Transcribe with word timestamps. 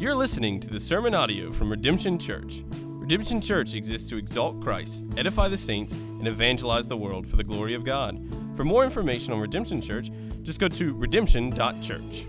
You're 0.00 0.14
listening 0.14 0.60
to 0.60 0.70
the 0.70 0.80
sermon 0.80 1.14
audio 1.14 1.52
from 1.52 1.68
Redemption 1.68 2.18
Church. 2.18 2.64
Redemption 2.72 3.38
Church 3.38 3.74
exists 3.74 4.08
to 4.08 4.16
exalt 4.16 4.58
Christ, 4.62 5.04
edify 5.18 5.48
the 5.48 5.58
saints, 5.58 5.92
and 5.92 6.26
evangelize 6.26 6.88
the 6.88 6.96
world 6.96 7.26
for 7.26 7.36
the 7.36 7.44
glory 7.44 7.74
of 7.74 7.84
God. 7.84 8.18
For 8.56 8.64
more 8.64 8.82
information 8.82 9.34
on 9.34 9.40
Redemption 9.40 9.82
Church, 9.82 10.10
just 10.40 10.58
go 10.58 10.68
to 10.68 10.94
redemption.church. 10.94 12.26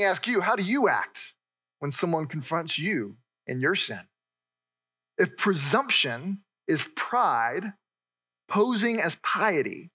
Ask 0.00 0.26
you, 0.26 0.40
how 0.40 0.56
do 0.56 0.64
you 0.64 0.88
act 0.88 1.34
when 1.78 1.92
someone 1.92 2.26
confronts 2.26 2.80
you 2.80 3.18
in 3.46 3.60
your 3.60 3.76
sin? 3.76 4.00
If 5.16 5.36
presumption 5.36 6.40
is 6.66 6.88
pride 6.96 7.74
posing 8.50 9.00
as 9.00 9.16
piety, 9.22 9.90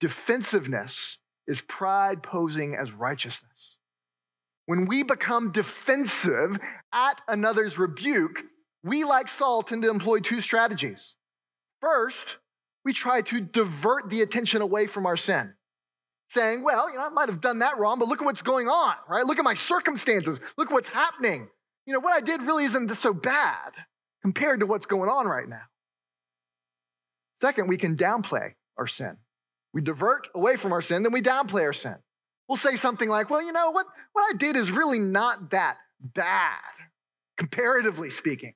defensiveness 0.00 1.18
is 1.46 1.60
pride 1.60 2.22
posing 2.22 2.74
as 2.74 2.92
righteousness. 2.92 3.78
When 4.66 4.86
we 4.86 5.02
become 5.02 5.50
defensive 5.50 6.58
at 6.92 7.20
another's 7.26 7.78
rebuke, 7.78 8.44
we, 8.84 9.04
like 9.04 9.28
Saul, 9.28 9.62
tend 9.62 9.82
to 9.82 9.90
employ 9.90 10.20
two 10.20 10.40
strategies. 10.40 11.16
First, 11.80 12.36
we 12.84 12.92
try 12.92 13.22
to 13.22 13.40
divert 13.40 14.10
the 14.10 14.22
attention 14.22 14.62
away 14.62 14.86
from 14.86 15.04
our 15.04 15.16
sin 15.16 15.54
saying, 16.28 16.62
well, 16.62 16.90
you 16.90 16.96
know, 16.96 17.06
I 17.06 17.08
might 17.08 17.28
have 17.28 17.40
done 17.40 17.60
that 17.60 17.78
wrong, 17.78 17.98
but 17.98 18.08
look 18.08 18.20
at 18.20 18.24
what's 18.24 18.42
going 18.42 18.68
on, 18.68 18.94
right? 19.08 19.24
Look 19.24 19.38
at 19.38 19.44
my 19.44 19.54
circumstances. 19.54 20.40
Look 20.56 20.70
what's 20.70 20.88
happening. 20.88 21.48
You 21.86 21.94
know, 21.94 22.00
what 22.00 22.12
I 22.12 22.20
did 22.20 22.42
really 22.42 22.64
isn't 22.64 22.94
so 22.96 23.14
bad 23.14 23.72
compared 24.22 24.60
to 24.60 24.66
what's 24.66 24.86
going 24.86 25.08
on 25.08 25.26
right 25.26 25.48
now. 25.48 25.62
Second, 27.40 27.68
we 27.68 27.76
can 27.76 27.96
downplay 27.96 28.54
our 28.76 28.86
sin. 28.86 29.16
We 29.72 29.80
divert 29.80 30.28
away 30.34 30.56
from 30.56 30.72
our 30.72 30.82
sin, 30.82 31.02
then 31.02 31.12
we 31.12 31.22
downplay 31.22 31.62
our 31.62 31.72
sin. 31.72 31.96
We'll 32.48 32.56
say 32.56 32.76
something 32.76 33.08
like, 33.08 33.28
well, 33.28 33.42
you 33.42 33.52
know, 33.52 33.70
what, 33.70 33.86
what 34.12 34.34
I 34.34 34.36
did 34.36 34.56
is 34.56 34.70
really 34.70 34.98
not 34.98 35.50
that 35.50 35.76
bad, 36.00 36.58
comparatively 37.36 38.10
speaking. 38.10 38.54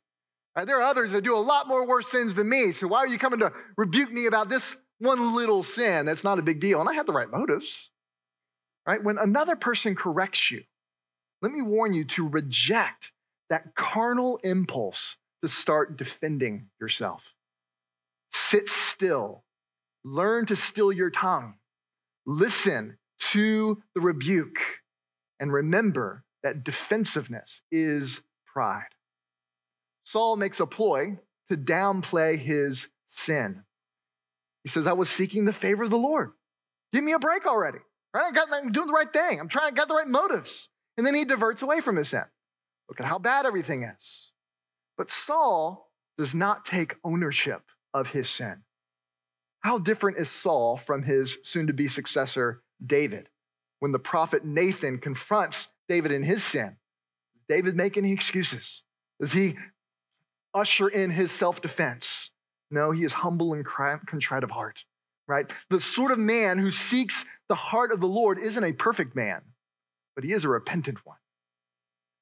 Right? 0.57 0.67
There 0.67 0.79
are 0.79 0.83
others 0.83 1.13
that 1.13 1.25
do 1.25 1.37
a 1.37 1.39
lot 1.39 1.69
more 1.69 1.87
worse 1.87 2.09
sins 2.09 2.35
than 2.35 2.49
me, 2.49 2.73
so 2.73 2.87
why 2.87 2.99
are 2.99 3.07
you 3.07 3.19
coming 3.19 3.41
to 3.41 3.53
rebuke 3.77 4.13
me 4.13 4.27
about 4.27 4.49
this 4.49 4.77
one 5.03 5.35
little 5.35 5.65
sin, 5.65 6.07
that's 6.07 6.23
not 6.23 6.39
a 6.39 6.43
big 6.43 6.61
deal. 6.61 6.79
And 6.81 6.89
I 6.89 6.95
had 6.95 7.07
the 7.07 7.13
right 7.13 7.31
motives, 7.31 7.91
right? 8.87 9.03
When 9.03 9.19
another 9.19 9.57
person 9.57 9.97
corrects 9.97 10.51
you, 10.51 10.63
let 11.43 11.51
me 11.51 11.61
warn 11.61 11.93
you 11.93 12.05
to 12.05 12.29
reject 12.29 13.13
that 13.51 13.75
carnal 13.75 14.39
impulse 14.45 15.17
to 15.43 15.49
start 15.49 15.97
defending 15.97 16.69
yourself. 16.81 17.35
Sit 18.43 18.69
still, 18.69 19.45
learn 20.05 20.47
to 20.47 20.57
still 20.57 20.93
your 20.93 21.11
tongue, 21.11 21.55
listen 22.27 22.99
to 23.19 23.83
the 23.95 24.01
rebuke, 24.01 24.59
and 25.41 25.53
remember 25.53 26.25
that 26.43 26.65
defensiveness 26.65 27.63
is 27.71 28.21
pride. 28.45 28.95
Saul 30.05 30.37
makes 30.37 30.61
a 30.61 30.67
ploy 30.67 31.19
to 31.49 31.57
downplay 31.57 32.37
his 32.37 32.89
sin. 33.07 33.63
He 34.65 34.69
says, 34.69 34.87
I 34.87 34.93
was 34.93 35.09
seeking 35.09 35.45
the 35.45 35.53
favor 35.53 35.85
of 35.85 35.91
the 35.91 35.97
Lord. 35.97 36.33
Give 36.93 37.05
me 37.05 37.13
a 37.13 37.19
break 37.19 37.47
already. 37.47 37.79
Right? 38.13 38.27
I 38.27 38.33
got, 38.33 38.49
I'm 38.53 38.73
doing 38.73 38.89
the 38.89 38.93
right 38.93 39.11
thing. 39.11 39.41
I'm 39.41 39.49
trying, 39.49 39.73
I 39.73 39.77
got 39.77 39.89
the 39.89 39.95
right 39.95 40.09
motives. 40.09 40.69
And 40.99 41.07
then 41.07 41.15
he 41.15 41.25
diverts 41.25 41.63
away 41.63 41.81
from 41.81 41.97
his 41.97 42.11
sin. 42.11 42.25
Look 42.89 43.01
at 43.01 43.07
how 43.07 43.19
bad 43.19 43.47
everything 43.47 43.85
is. 43.85 44.33
But 44.99 45.11
Saul 45.11 45.91
does 46.19 46.35
not 46.35 46.67
take 46.67 46.97
ownership 47.03 47.63
of 47.95 48.11
his 48.11 48.29
sin. 48.29 48.63
How 49.61 49.79
different 49.79 50.19
is 50.19 50.29
Saul 50.29 50.77
from 50.77 51.05
his 51.05 51.39
soon 51.43 51.67
to 51.69 51.73
be 51.73 51.89
successor, 51.89 52.63
David? 52.85 53.29
When 53.79 53.93
the 53.93 53.99
prophet 53.99 54.45
Nathan 54.45 54.99
confronts 54.99 55.69
David 55.89 56.13
in 56.13 56.23
his 56.23 56.45
sin, 56.45 56.77
does 57.35 57.45
David 57.49 57.77
make 57.77 57.97
any 57.97 58.13
excuses? 58.13 58.83
Does 59.21 59.33
he 59.33 59.57
usher 60.55 60.89
in 60.89 61.11
his 61.11 61.31
self 61.33 61.61
defense? 61.61 62.31
No, 62.71 62.91
he 62.91 63.05
is 63.05 63.13
humble 63.13 63.53
and 63.53 63.65
contrite 63.65 64.45
of 64.45 64.51
heart, 64.51 64.85
right? 65.29 65.53
The 65.69 65.81
sort 65.81 66.11
of 66.11 66.19
man 66.19 66.59
who 66.59 66.71
seeks 66.71 67.25
the 67.49 67.55
heart 67.55 67.93
of 67.93 68.01
the 68.01 68.09
Lord 68.09 68.39
isn't 68.39 68.65
a 68.65 68.73
perfect 68.73 69.15
man, 69.15 69.43
but 70.15 70.25
he 70.25 70.33
is 70.33 70.45
a 70.45 70.49
repentant 70.49 71.05
one. 71.05 71.19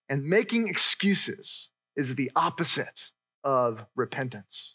And 0.08 0.24
making 0.24 0.66
excuses 0.66 1.70
is 1.94 2.16
the 2.16 2.32
opposite 2.34 3.12
of 3.44 3.86
repentance. 3.94 4.74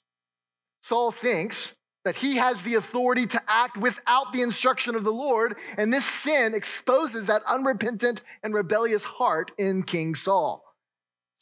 Saul 0.86 1.10
thinks 1.10 1.74
that 2.04 2.18
he 2.18 2.36
has 2.36 2.62
the 2.62 2.76
authority 2.76 3.26
to 3.26 3.42
act 3.48 3.76
without 3.76 4.32
the 4.32 4.44
instruction 4.44 4.94
of 4.94 5.04
the 5.04 5.12
Lord, 5.12 5.58
and 5.78 5.92
this 5.92 6.06
sin 6.06 6.54
exposes 6.54 7.26
that 7.26 7.42
unrepentant 7.48 8.22
and 8.44 8.54
rebellious 8.54 9.04
heart 9.04 9.50
in 9.58 9.82
King 9.82 10.14
Saul. 10.14 10.64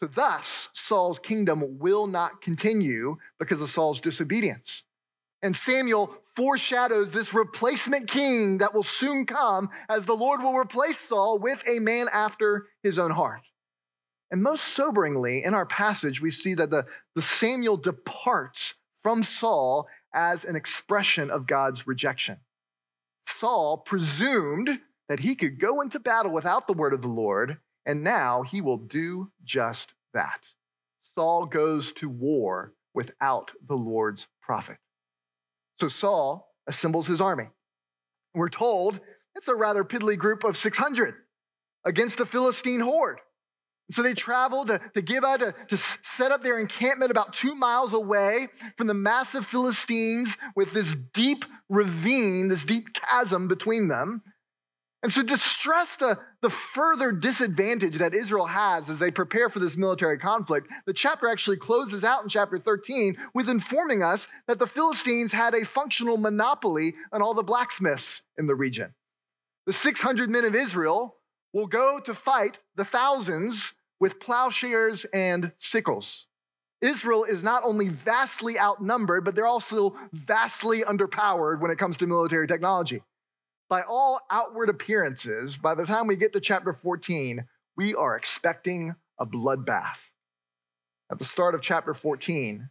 So, 0.02 0.08
thus, 0.08 0.70
Saul's 0.72 1.20
kingdom 1.20 1.78
will 1.78 2.08
not 2.08 2.42
continue 2.42 3.18
because 3.38 3.62
of 3.62 3.70
Saul's 3.70 4.00
disobedience. 4.00 4.86
And 5.42 5.58
Samuel 5.58 6.16
foreshadows 6.38 7.12
this 7.12 7.34
replacement 7.34 8.08
king 8.08 8.59
that 8.59 8.74
will 8.74 8.84
soon 8.84 9.26
come 9.26 9.70
as 9.90 10.06
the 10.06 10.16
Lord 10.16 10.42
will 10.42 10.56
replace 10.56 11.00
Saul 11.00 11.38
with 11.38 11.62
a 11.68 11.80
man 11.80 12.08
after 12.14 12.68
his 12.82 12.98
own 12.98 13.12
heart. 13.12 13.42
And 14.32 14.42
most 14.42 14.64
soberingly, 14.64 15.44
in 15.44 15.53
our 15.53 15.66
passage, 15.66 16.22
we 16.22 16.32
see 16.32 16.53
that 16.53 16.70
the, 16.70 16.86
the 17.14 17.22
Samuel 17.22 17.76
departs 17.76 18.76
from 19.03 19.24
Saul 19.24 19.88
as 20.14 20.46
an 20.46 20.56
expression 20.56 21.30
of 21.30 21.46
God's 21.46 21.86
rejection. 21.86 22.38
Saul 23.24 23.78
presumed 23.78 24.80
that 25.09 25.19
he 25.19 25.36
could 25.36 25.59
go 25.59 25.81
into 25.81 26.00
battle 26.00 26.31
without 26.31 26.68
the 26.68 26.74
word 26.74 26.94
of 26.94 27.02
the 27.02 27.08
Lord, 27.08 27.58
and 27.86 28.03
now 28.03 28.44
he 28.44 28.62
will 28.62 28.78
do 28.78 29.31
just 29.44 29.94
that. 30.14 30.47
Saul 31.14 31.46
goes 31.46 31.91
to 31.94 32.09
war 32.09 32.74
without 32.94 33.52
the 33.66 33.75
Lord's 33.75 34.28
prophet. 34.41 34.78
So 35.80 35.88
Saul 35.88 36.53
assembles 36.68 37.08
his 37.08 37.22
army. 37.22 37.50
We're 38.34 38.50
told 38.50 39.00
it's 39.35 39.47
a 39.47 39.56
rather 39.56 39.84
piddly 39.84 40.18
group 40.18 40.44
of 40.44 40.58
600 40.58 41.16
against 41.85 42.18
the 42.18 42.25
Philistine 42.25 42.80
horde. 42.80 43.20
So 43.92 44.02
they 44.02 44.14
traveled 44.14 44.68
to, 44.68 44.80
to 44.94 45.02
Gibeah 45.02 45.38
to, 45.40 45.56
to 45.68 45.78
set 45.78 46.32
up 46.32 46.42
their 46.42 46.58
encampment 46.58 47.12
about 47.12 47.34
two 47.34 47.54
miles 47.54 47.94
away 47.94 48.48
from 48.78 48.88
the 48.88 48.94
massive 48.94 49.46
Philistines 49.46 50.38
with 50.56 50.72
this 50.72 50.96
deep 51.14 51.46
ravine, 51.70 52.48
this 52.48 52.64
deep 52.64 52.94
chasm 52.94 53.48
between 53.48 53.90
them. 53.90 54.24
And 55.04 55.12
so, 55.12 55.22
to 55.22 55.36
stress 55.36 55.98
the, 55.98 56.18
the 56.42 56.50
further 56.50 57.12
disadvantage 57.12 57.98
that 57.98 58.16
Israel 58.16 58.46
has 58.46 58.90
as 58.90 59.00
they 59.00 59.12
prepare 59.12 59.50
for 59.50 59.60
this 59.60 59.76
military 59.76 60.18
conflict, 60.18 60.70
the 60.86 60.94
chapter 60.94 61.28
actually 61.28 61.58
closes 61.58 62.06
out 62.06 62.24
in 62.24 62.30
chapter 62.30 62.58
13 62.58 63.18
with 63.34 63.50
informing 63.50 64.02
us 64.02 64.30
that 64.48 64.60
the 64.60 64.68
Philistines 64.68 65.34
had 65.34 65.54
a 65.54 65.66
functional 65.66 66.16
monopoly 66.16 66.96
on 67.12 67.22
all 67.22 67.34
the 67.34 67.44
blacksmiths 67.44 68.22
in 68.38 68.48
the 68.48 68.56
region. 68.56 68.94
The 69.66 69.74
600 69.74 70.30
men 70.30 70.46
of 70.46 70.56
Israel 70.56 71.18
will 71.53 71.68
go 71.68 72.00
to 72.00 72.14
fight 72.14 72.59
the 72.75 72.86
thousands 72.86 73.74
with 74.00 74.19
plowshares 74.19 75.06
and 75.14 75.53
sickles. 75.58 76.28
Israel 76.81 77.24
is 77.24 77.44
not 77.44 77.64
only 77.64 77.88
vastly 77.88 78.59
outnumbered, 78.59 79.24
but 79.24 79.36
they're 79.36 79.47
also 79.47 79.96
vastly 80.12 80.81
underpowered 80.81 81.62
when 81.62 81.72
it 81.72 81.78
comes 81.78 81.96
to 81.97 82.08
military 82.08 82.47
technology 82.47 83.02
by 83.74 83.81
all 83.81 84.22
outward 84.30 84.69
appearances, 84.69 85.58
by 85.58 85.74
the 85.74 85.84
time 85.84 86.06
we 86.06 86.16
get 86.16 86.31
to 86.34 86.40
chapter 86.40 86.74
14, 86.74 87.46
we 87.75 87.96
are 87.96 88.16
expecting 88.16 88.96
a 89.18 89.25
bloodbath. 89.25 90.12
At 91.12 91.18
the 91.18 91.25
start 91.25 91.56
of 91.56 91.62
chapter 91.62 91.96
14, 91.96 92.70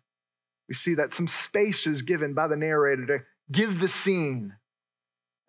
we 0.68 0.74
see 0.76 0.94
that 0.94 1.12
some 1.12 1.26
space 1.26 1.88
is 1.88 2.02
given 2.02 2.34
by 2.34 2.46
the 2.46 2.54
narrator 2.54 3.04
to 3.06 3.24
give 3.50 3.80
the 3.80 3.88
scene 3.88 4.54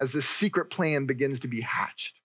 as 0.02 0.12
this 0.12 0.28
secret 0.28 0.72
plan 0.72 1.06
begins 1.06 1.38
to 1.42 1.48
be 1.48 1.62
hatched. 1.62 2.20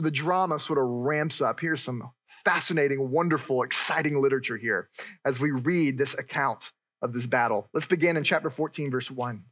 So 0.00 0.04
the 0.04 0.10
drama 0.10 0.58
sort 0.58 0.78
of 0.78 0.86
ramps 0.86 1.42
up. 1.42 1.60
Here's 1.60 1.82
some 1.82 2.10
fascinating, 2.42 3.10
wonderful, 3.10 3.62
exciting 3.62 4.16
literature 4.16 4.56
here 4.56 4.88
as 5.26 5.38
we 5.38 5.50
read 5.50 5.98
this 5.98 6.14
account 6.14 6.72
of 7.02 7.12
this 7.12 7.26
battle. 7.26 7.68
Let's 7.74 7.86
begin 7.86 8.16
in 8.16 8.24
chapter 8.24 8.48
14, 8.48 8.90
verse 8.90 9.10
1. 9.10 9.44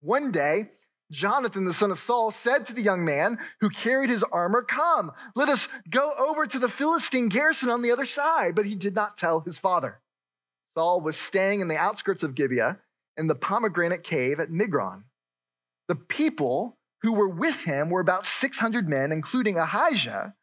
One 0.00 0.30
day, 0.30 0.70
Jonathan, 1.12 1.66
the 1.66 1.74
son 1.74 1.90
of 1.90 1.98
Saul, 1.98 2.30
said 2.30 2.64
to 2.64 2.72
the 2.72 2.80
young 2.80 3.04
man 3.04 3.36
who 3.60 3.68
carried 3.68 4.08
his 4.08 4.22
armor, 4.32 4.62
Come, 4.62 5.12
let 5.34 5.50
us 5.50 5.68
go 5.90 6.14
over 6.18 6.46
to 6.46 6.58
the 6.58 6.70
Philistine 6.70 7.28
garrison 7.28 7.68
on 7.68 7.82
the 7.82 7.90
other 7.90 8.06
side. 8.06 8.54
But 8.54 8.64
he 8.64 8.74
did 8.74 8.94
not 8.94 9.18
tell 9.18 9.40
his 9.40 9.58
father. 9.58 10.00
Saul 10.78 11.02
was 11.02 11.18
staying 11.18 11.60
in 11.60 11.68
the 11.68 11.76
outskirts 11.76 12.22
of 12.22 12.34
Gibeah 12.34 12.78
in 13.18 13.26
the 13.26 13.34
pomegranate 13.34 14.02
cave 14.02 14.40
at 14.40 14.48
Migron. 14.48 15.02
The 15.88 15.94
people 15.94 16.77
who 17.02 17.12
were 17.12 17.28
with 17.28 17.62
him 17.62 17.90
were 17.90 18.00
about 18.00 18.26
600 18.26 18.88
men, 18.88 19.12
including 19.12 19.56
Ahijah, 19.56 20.34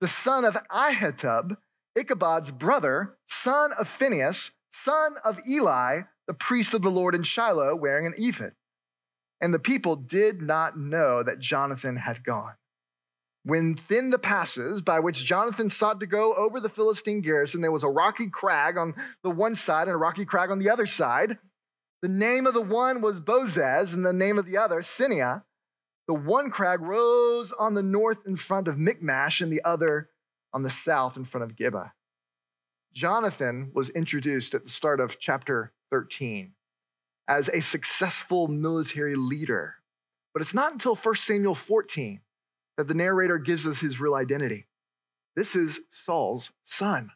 the 0.00 0.08
son 0.08 0.44
of 0.44 0.56
Ahitub, 0.70 1.56
Ichabod's 1.96 2.50
brother, 2.50 3.16
son 3.28 3.72
of 3.78 3.88
Phinehas, 3.88 4.52
son 4.72 5.16
of 5.24 5.40
Eli, 5.48 6.02
the 6.26 6.34
priest 6.34 6.74
of 6.74 6.82
the 6.82 6.90
Lord 6.90 7.14
in 7.14 7.22
Shiloh, 7.22 7.76
wearing 7.76 8.06
an 8.06 8.14
ephod. 8.16 8.52
And 9.40 9.54
the 9.54 9.58
people 9.58 9.96
did 9.96 10.42
not 10.42 10.78
know 10.78 11.22
that 11.22 11.38
Jonathan 11.38 11.96
had 11.96 12.24
gone. 12.24 12.54
When, 13.42 13.74
within 13.74 14.10
the 14.10 14.18
passes 14.18 14.82
by 14.82 15.00
which 15.00 15.24
Jonathan 15.24 15.70
sought 15.70 15.98
to 16.00 16.06
go 16.06 16.34
over 16.34 16.60
the 16.60 16.68
Philistine 16.68 17.22
garrison, 17.22 17.62
there 17.62 17.72
was 17.72 17.82
a 17.82 17.88
rocky 17.88 18.28
crag 18.28 18.76
on 18.76 18.94
the 19.22 19.30
one 19.30 19.56
side 19.56 19.88
and 19.88 19.94
a 19.94 19.98
rocky 19.98 20.26
crag 20.26 20.50
on 20.50 20.58
the 20.58 20.68
other 20.68 20.86
side. 20.86 21.38
The 22.02 22.08
name 22.08 22.46
of 22.46 22.54
the 22.54 22.60
one 22.60 23.00
was 23.00 23.20
Bozez, 23.20 23.94
and 23.94 24.04
the 24.04 24.12
name 24.12 24.38
of 24.38 24.44
the 24.46 24.58
other, 24.58 24.80
Seneh. 24.80 25.42
The 26.10 26.14
one 26.14 26.50
crag 26.50 26.80
rose 26.80 27.52
on 27.52 27.74
the 27.74 27.84
north 27.84 28.26
in 28.26 28.34
front 28.34 28.66
of 28.66 28.76
Michmash, 28.76 29.40
and 29.40 29.52
the 29.52 29.62
other 29.64 30.10
on 30.52 30.64
the 30.64 30.68
south 30.68 31.16
in 31.16 31.22
front 31.22 31.44
of 31.44 31.54
Gibeah. 31.54 31.92
Jonathan 32.92 33.70
was 33.72 33.90
introduced 33.90 34.52
at 34.52 34.64
the 34.64 34.70
start 34.70 34.98
of 34.98 35.20
chapter 35.20 35.72
13 35.90 36.54
as 37.28 37.48
a 37.50 37.60
successful 37.60 38.48
military 38.48 39.14
leader. 39.14 39.76
But 40.32 40.42
it's 40.42 40.52
not 40.52 40.72
until 40.72 40.96
1 40.96 41.14
Samuel 41.14 41.54
14 41.54 42.22
that 42.76 42.88
the 42.88 42.94
narrator 42.94 43.38
gives 43.38 43.64
us 43.64 43.78
his 43.78 44.00
real 44.00 44.14
identity. 44.14 44.66
This 45.36 45.54
is 45.54 45.78
Saul's 45.92 46.50
son. 46.64 47.12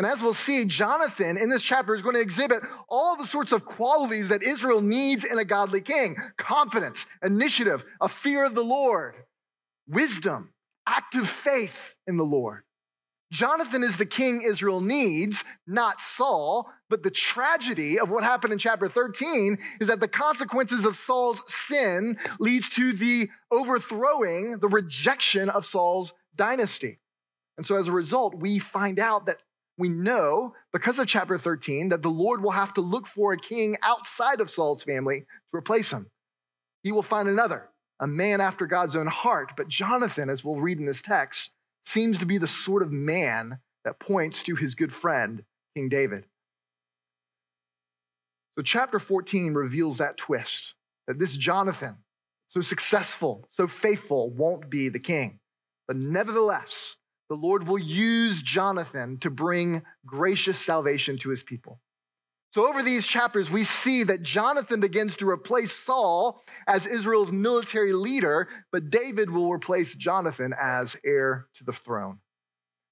And 0.00 0.06
as 0.06 0.22
we'll 0.22 0.32
see, 0.32 0.64
Jonathan 0.64 1.36
in 1.36 1.50
this 1.50 1.62
chapter 1.62 1.94
is 1.94 2.00
going 2.00 2.14
to 2.14 2.22
exhibit 2.22 2.62
all 2.88 3.16
the 3.16 3.26
sorts 3.26 3.52
of 3.52 3.66
qualities 3.66 4.28
that 4.28 4.42
Israel 4.42 4.80
needs 4.80 5.26
in 5.26 5.38
a 5.38 5.44
godly 5.44 5.82
king 5.82 6.16
confidence, 6.38 7.04
initiative, 7.22 7.84
a 8.00 8.08
fear 8.08 8.44
of 8.44 8.54
the 8.54 8.64
Lord, 8.64 9.14
wisdom, 9.86 10.54
active 10.86 11.28
faith 11.28 11.96
in 12.06 12.16
the 12.16 12.24
Lord. 12.24 12.62
Jonathan 13.30 13.84
is 13.84 13.98
the 13.98 14.06
king 14.06 14.40
Israel 14.40 14.80
needs, 14.80 15.44
not 15.66 16.00
Saul. 16.00 16.70
But 16.88 17.02
the 17.02 17.10
tragedy 17.10 18.00
of 18.00 18.08
what 18.08 18.24
happened 18.24 18.54
in 18.54 18.58
chapter 18.58 18.88
13 18.88 19.58
is 19.82 19.88
that 19.88 20.00
the 20.00 20.08
consequences 20.08 20.86
of 20.86 20.96
Saul's 20.96 21.42
sin 21.46 22.16
leads 22.38 22.70
to 22.70 22.94
the 22.94 23.28
overthrowing, 23.50 24.60
the 24.60 24.68
rejection 24.68 25.50
of 25.50 25.66
Saul's 25.66 26.14
dynasty. 26.34 27.00
And 27.58 27.66
so 27.66 27.76
as 27.76 27.86
a 27.86 27.92
result, 27.92 28.34
we 28.34 28.58
find 28.58 28.98
out 28.98 29.26
that 29.26 29.42
we 29.80 29.88
know 29.88 30.54
because 30.72 30.98
of 30.98 31.08
chapter 31.08 31.38
13 31.38 31.88
that 31.88 32.02
the 32.02 32.10
Lord 32.10 32.42
will 32.42 32.52
have 32.52 32.74
to 32.74 32.80
look 32.80 33.06
for 33.06 33.32
a 33.32 33.38
king 33.38 33.76
outside 33.82 34.40
of 34.40 34.50
Saul's 34.50 34.84
family 34.84 35.20
to 35.20 35.56
replace 35.56 35.90
him. 35.90 36.10
He 36.82 36.92
will 36.92 37.02
find 37.02 37.28
another, 37.28 37.70
a 37.98 38.06
man 38.06 38.40
after 38.40 38.66
God's 38.66 38.94
own 38.94 39.06
heart. 39.06 39.52
But 39.56 39.68
Jonathan, 39.68 40.30
as 40.30 40.44
we'll 40.44 40.60
read 40.60 40.78
in 40.78 40.86
this 40.86 41.02
text, 41.02 41.50
seems 41.82 42.18
to 42.18 42.26
be 42.26 42.38
the 42.38 42.46
sort 42.46 42.82
of 42.82 42.92
man 42.92 43.58
that 43.84 43.98
points 43.98 44.42
to 44.44 44.54
his 44.54 44.74
good 44.74 44.92
friend, 44.92 45.44
King 45.74 45.88
David. 45.88 46.26
So, 48.56 48.62
chapter 48.62 48.98
14 48.98 49.54
reveals 49.54 49.98
that 49.98 50.18
twist 50.18 50.74
that 51.06 51.18
this 51.18 51.36
Jonathan, 51.36 51.96
so 52.48 52.60
successful, 52.60 53.48
so 53.50 53.66
faithful, 53.66 54.30
won't 54.30 54.68
be 54.68 54.88
the 54.88 55.00
king. 55.00 55.40
But 55.88 55.96
nevertheless, 55.96 56.96
the 57.30 57.36
Lord 57.36 57.68
will 57.68 57.78
use 57.78 58.42
Jonathan 58.42 59.16
to 59.18 59.30
bring 59.30 59.82
gracious 60.04 60.58
salvation 60.58 61.16
to 61.18 61.30
his 61.30 61.44
people. 61.44 61.80
So, 62.52 62.68
over 62.68 62.82
these 62.82 63.06
chapters, 63.06 63.48
we 63.48 63.62
see 63.62 64.02
that 64.02 64.24
Jonathan 64.24 64.80
begins 64.80 65.14
to 65.18 65.28
replace 65.28 65.70
Saul 65.70 66.42
as 66.66 66.88
Israel's 66.88 67.30
military 67.30 67.92
leader, 67.92 68.48
but 68.72 68.90
David 68.90 69.30
will 69.30 69.48
replace 69.48 69.94
Jonathan 69.94 70.52
as 70.60 70.96
heir 71.04 71.46
to 71.54 71.62
the 71.62 71.72
throne. 71.72 72.18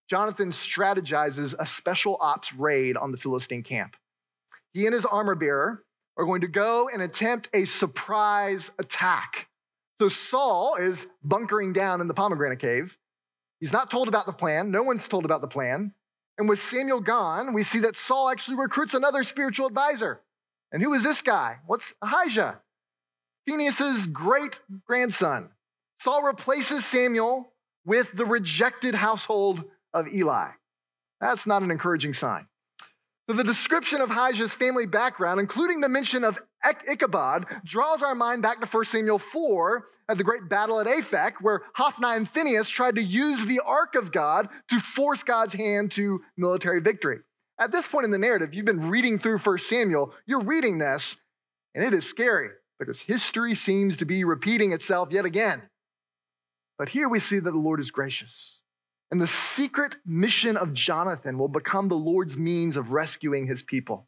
Jonathan 0.09 0.53
strategizes 0.53 1.57
a 1.59 1.67
special 1.67 2.17
ops 2.21 2.55
raid 2.55 2.97
on 2.97 3.11
the 3.11 3.19
Philistine 3.19 3.65
camp. 3.65 3.97
He 4.73 4.87
and 4.87 4.95
his 4.95 5.05
armor 5.05 5.35
bearer 5.35 5.83
are 6.17 6.25
going 6.25 6.43
to 6.43 6.49
go 6.49 6.89
and 6.89 7.03
attempt 7.03 7.49
a 7.53 7.65
surprise 7.65 8.71
attack. 8.79 9.49
So, 10.01 10.09
Saul 10.09 10.77
is 10.77 11.09
bunkering 11.25 11.73
down 11.73 12.01
in 12.01 12.07
the 12.07 12.15
pomegranate 12.15 12.61
cave. 12.61 12.97
He's 13.61 13.73
not 13.73 13.91
told 13.91 14.09
about 14.09 14.27
the 14.27 14.33
plan, 14.33 14.71
no 14.71 14.83
one's 14.83 15.07
told 15.09 15.25
about 15.25 15.41
the 15.41 15.49
plan. 15.49 15.93
And 16.39 16.49
with 16.49 16.61
Samuel 16.61 17.01
gone, 17.01 17.53
we 17.53 17.65
see 17.65 17.81
that 17.81 17.97
Saul 17.97 18.31
actually 18.31 18.57
recruits 18.57 18.95
another 18.95 19.25
spiritual 19.25 19.67
advisor. 19.67 20.21
And 20.71 20.83
who 20.83 20.95
is 20.95 21.03
this 21.03 21.23
guy? 21.23 21.59
What's 21.67 21.95
Ahijah? 22.01 22.61
Phinehas's 23.49 24.07
great 24.07 24.61
grandson. 24.87 25.51
Saul 26.01 26.23
replaces 26.23 26.85
Samuel 26.85 27.53
with 27.85 28.13
the 28.13 28.27
rejected 28.27 28.95
household 28.95 29.65
of 29.93 30.07
Eli. 30.07 30.51
That's 31.21 31.47
not 31.47 31.63
an 31.63 31.71
encouraging 31.71 32.15
sign. 32.15 32.47
So 33.29 33.35
the 33.35 33.45
description 33.45 34.01
of 34.01 34.11
Ahijah's 34.11 34.55
family 34.55 34.87
background, 34.87 35.41
including 35.41 35.81
the 35.81 35.89
mention 35.89 36.23
of 36.23 36.41
Ichabod, 36.65 37.47
draws 37.65 38.03
our 38.03 38.15
mind 38.15 38.43
back 38.43 38.61
to 38.61 38.67
1 38.67 38.85
Samuel 38.85 39.19
4 39.19 39.85
at 40.09 40.19
the 40.19 40.25
great 40.25 40.49
battle 40.49 40.81
at 40.81 40.87
Aphek, 40.87 41.35
where 41.41 41.63
Hophni 41.75 42.09
and 42.09 42.29
Phinehas 42.29 42.69
tried 42.69 42.97
to 42.97 43.03
use 43.03 43.47
the 43.47 43.61
ark 43.65 43.95
of 43.95 44.13
God 44.13 44.49
to 44.69 44.81
force 44.81 45.23
God's 45.23 45.55
hand 45.55 45.93
to 45.93 46.21
military 46.37 46.81
victory. 46.81 47.21
At 47.61 47.73
this 47.73 47.89
point 47.89 48.05
in 48.05 48.11
the 48.11 48.19
narrative, 48.19 48.55
you've 48.55 48.65
been 48.65 48.91
reading 48.91 49.19
through 49.19 49.39
1 49.39 49.59
Samuel, 49.59 50.13
you're 50.27 50.43
reading 50.43 50.79
this, 50.79 51.17
and 51.75 51.85
it 51.85 51.95
is 51.95 52.07
scary 52.07 52.51
because 52.79 53.01
history 53.01 53.55
seems 53.55 53.97
to 53.97 54.05
be 54.05 54.25
repeating 54.25 54.73
itself 54.73 55.11
yet 55.13 55.25
again. 55.25 55.63
But 56.79 56.91
here 56.91 57.09
we 57.09 57.21
see 57.21 57.39
that 57.39 57.51
the 57.51 57.59
Lord 57.59 57.81
is 57.81 57.91
gracious. 57.91 58.61
And 59.11 59.21
the 59.21 59.27
secret 59.27 59.97
mission 60.05 60.57
of 60.57 60.75
Jonathan 60.75 61.39
will 61.39 61.49
become 61.49 61.89
the 61.89 61.97
Lord's 61.97 62.37
means 62.37 62.77
of 62.77 62.93
rescuing 62.93 63.47
his 63.47 63.63
people. 63.63 64.08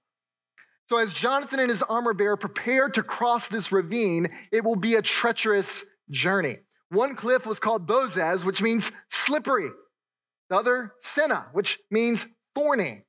So, 0.91 0.99
as 0.99 1.15
Jonathan 1.15 1.61
and 1.61 1.71
his 1.71 1.85
armor 1.85 2.13
bearer 2.13 2.37
prepare 2.37 2.89
to 2.89 3.05
cross 3.05 3.47
this 3.47 3.71
ravine, 3.71 4.27
it 4.51 4.65
will 4.65 4.75
be 4.75 4.97
a 4.97 5.03
treacherous 5.03 5.85
journey. 6.11 6.59
One 6.89 7.15
cliff 7.15 7.47
was 7.47 7.61
called 7.61 7.87
Bozez, 7.87 8.45
which 8.45 8.61
means 8.61 8.91
slippery. 9.09 9.71
The 10.49 10.57
other, 10.57 10.95
Seneh, 11.01 11.45
which 11.53 11.79
means 11.93 12.27
thorny. 12.57 13.05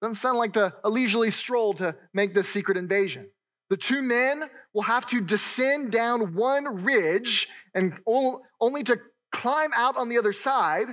Doesn't 0.00 0.14
sound 0.14 0.38
like 0.38 0.54
the, 0.54 0.72
a 0.82 0.88
leisurely 0.88 1.30
stroll 1.30 1.74
to 1.74 1.94
make 2.14 2.32
this 2.32 2.48
secret 2.48 2.78
invasion. 2.78 3.28
The 3.68 3.76
two 3.76 4.00
men 4.00 4.44
will 4.72 4.84
have 4.84 5.06
to 5.08 5.20
descend 5.20 5.92
down 5.92 6.34
one 6.34 6.84
ridge 6.84 7.48
and 7.74 8.00
only 8.06 8.82
to 8.84 8.98
climb 9.30 9.72
out 9.76 9.98
on 9.98 10.08
the 10.08 10.16
other 10.16 10.32
side 10.32 10.86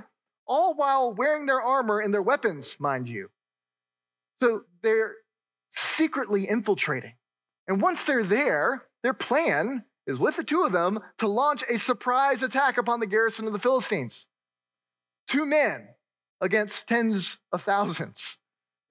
all 0.46 0.74
while 0.74 1.14
wearing 1.14 1.46
their 1.46 1.62
armor 1.62 2.00
and 2.00 2.12
their 2.12 2.20
weapons, 2.20 2.76
mind 2.78 3.08
you. 3.08 3.30
So 4.42 4.64
they're 4.82 5.14
secretly 5.74 6.48
infiltrating. 6.48 7.14
And 7.66 7.80
once 7.80 8.04
they're 8.04 8.22
there, 8.22 8.84
their 9.02 9.14
plan 9.14 9.84
is 10.06 10.18
with 10.18 10.36
the 10.36 10.44
two 10.44 10.62
of 10.62 10.72
them 10.72 11.00
to 11.18 11.28
launch 11.28 11.62
a 11.68 11.78
surprise 11.78 12.42
attack 12.42 12.76
upon 12.76 13.00
the 13.00 13.06
garrison 13.06 13.46
of 13.46 13.52
the 13.52 13.58
Philistines. 13.58 14.26
Two 15.28 15.46
men 15.46 15.88
against 16.40 16.86
tens 16.86 17.38
of 17.52 17.62
thousands. 17.62 18.38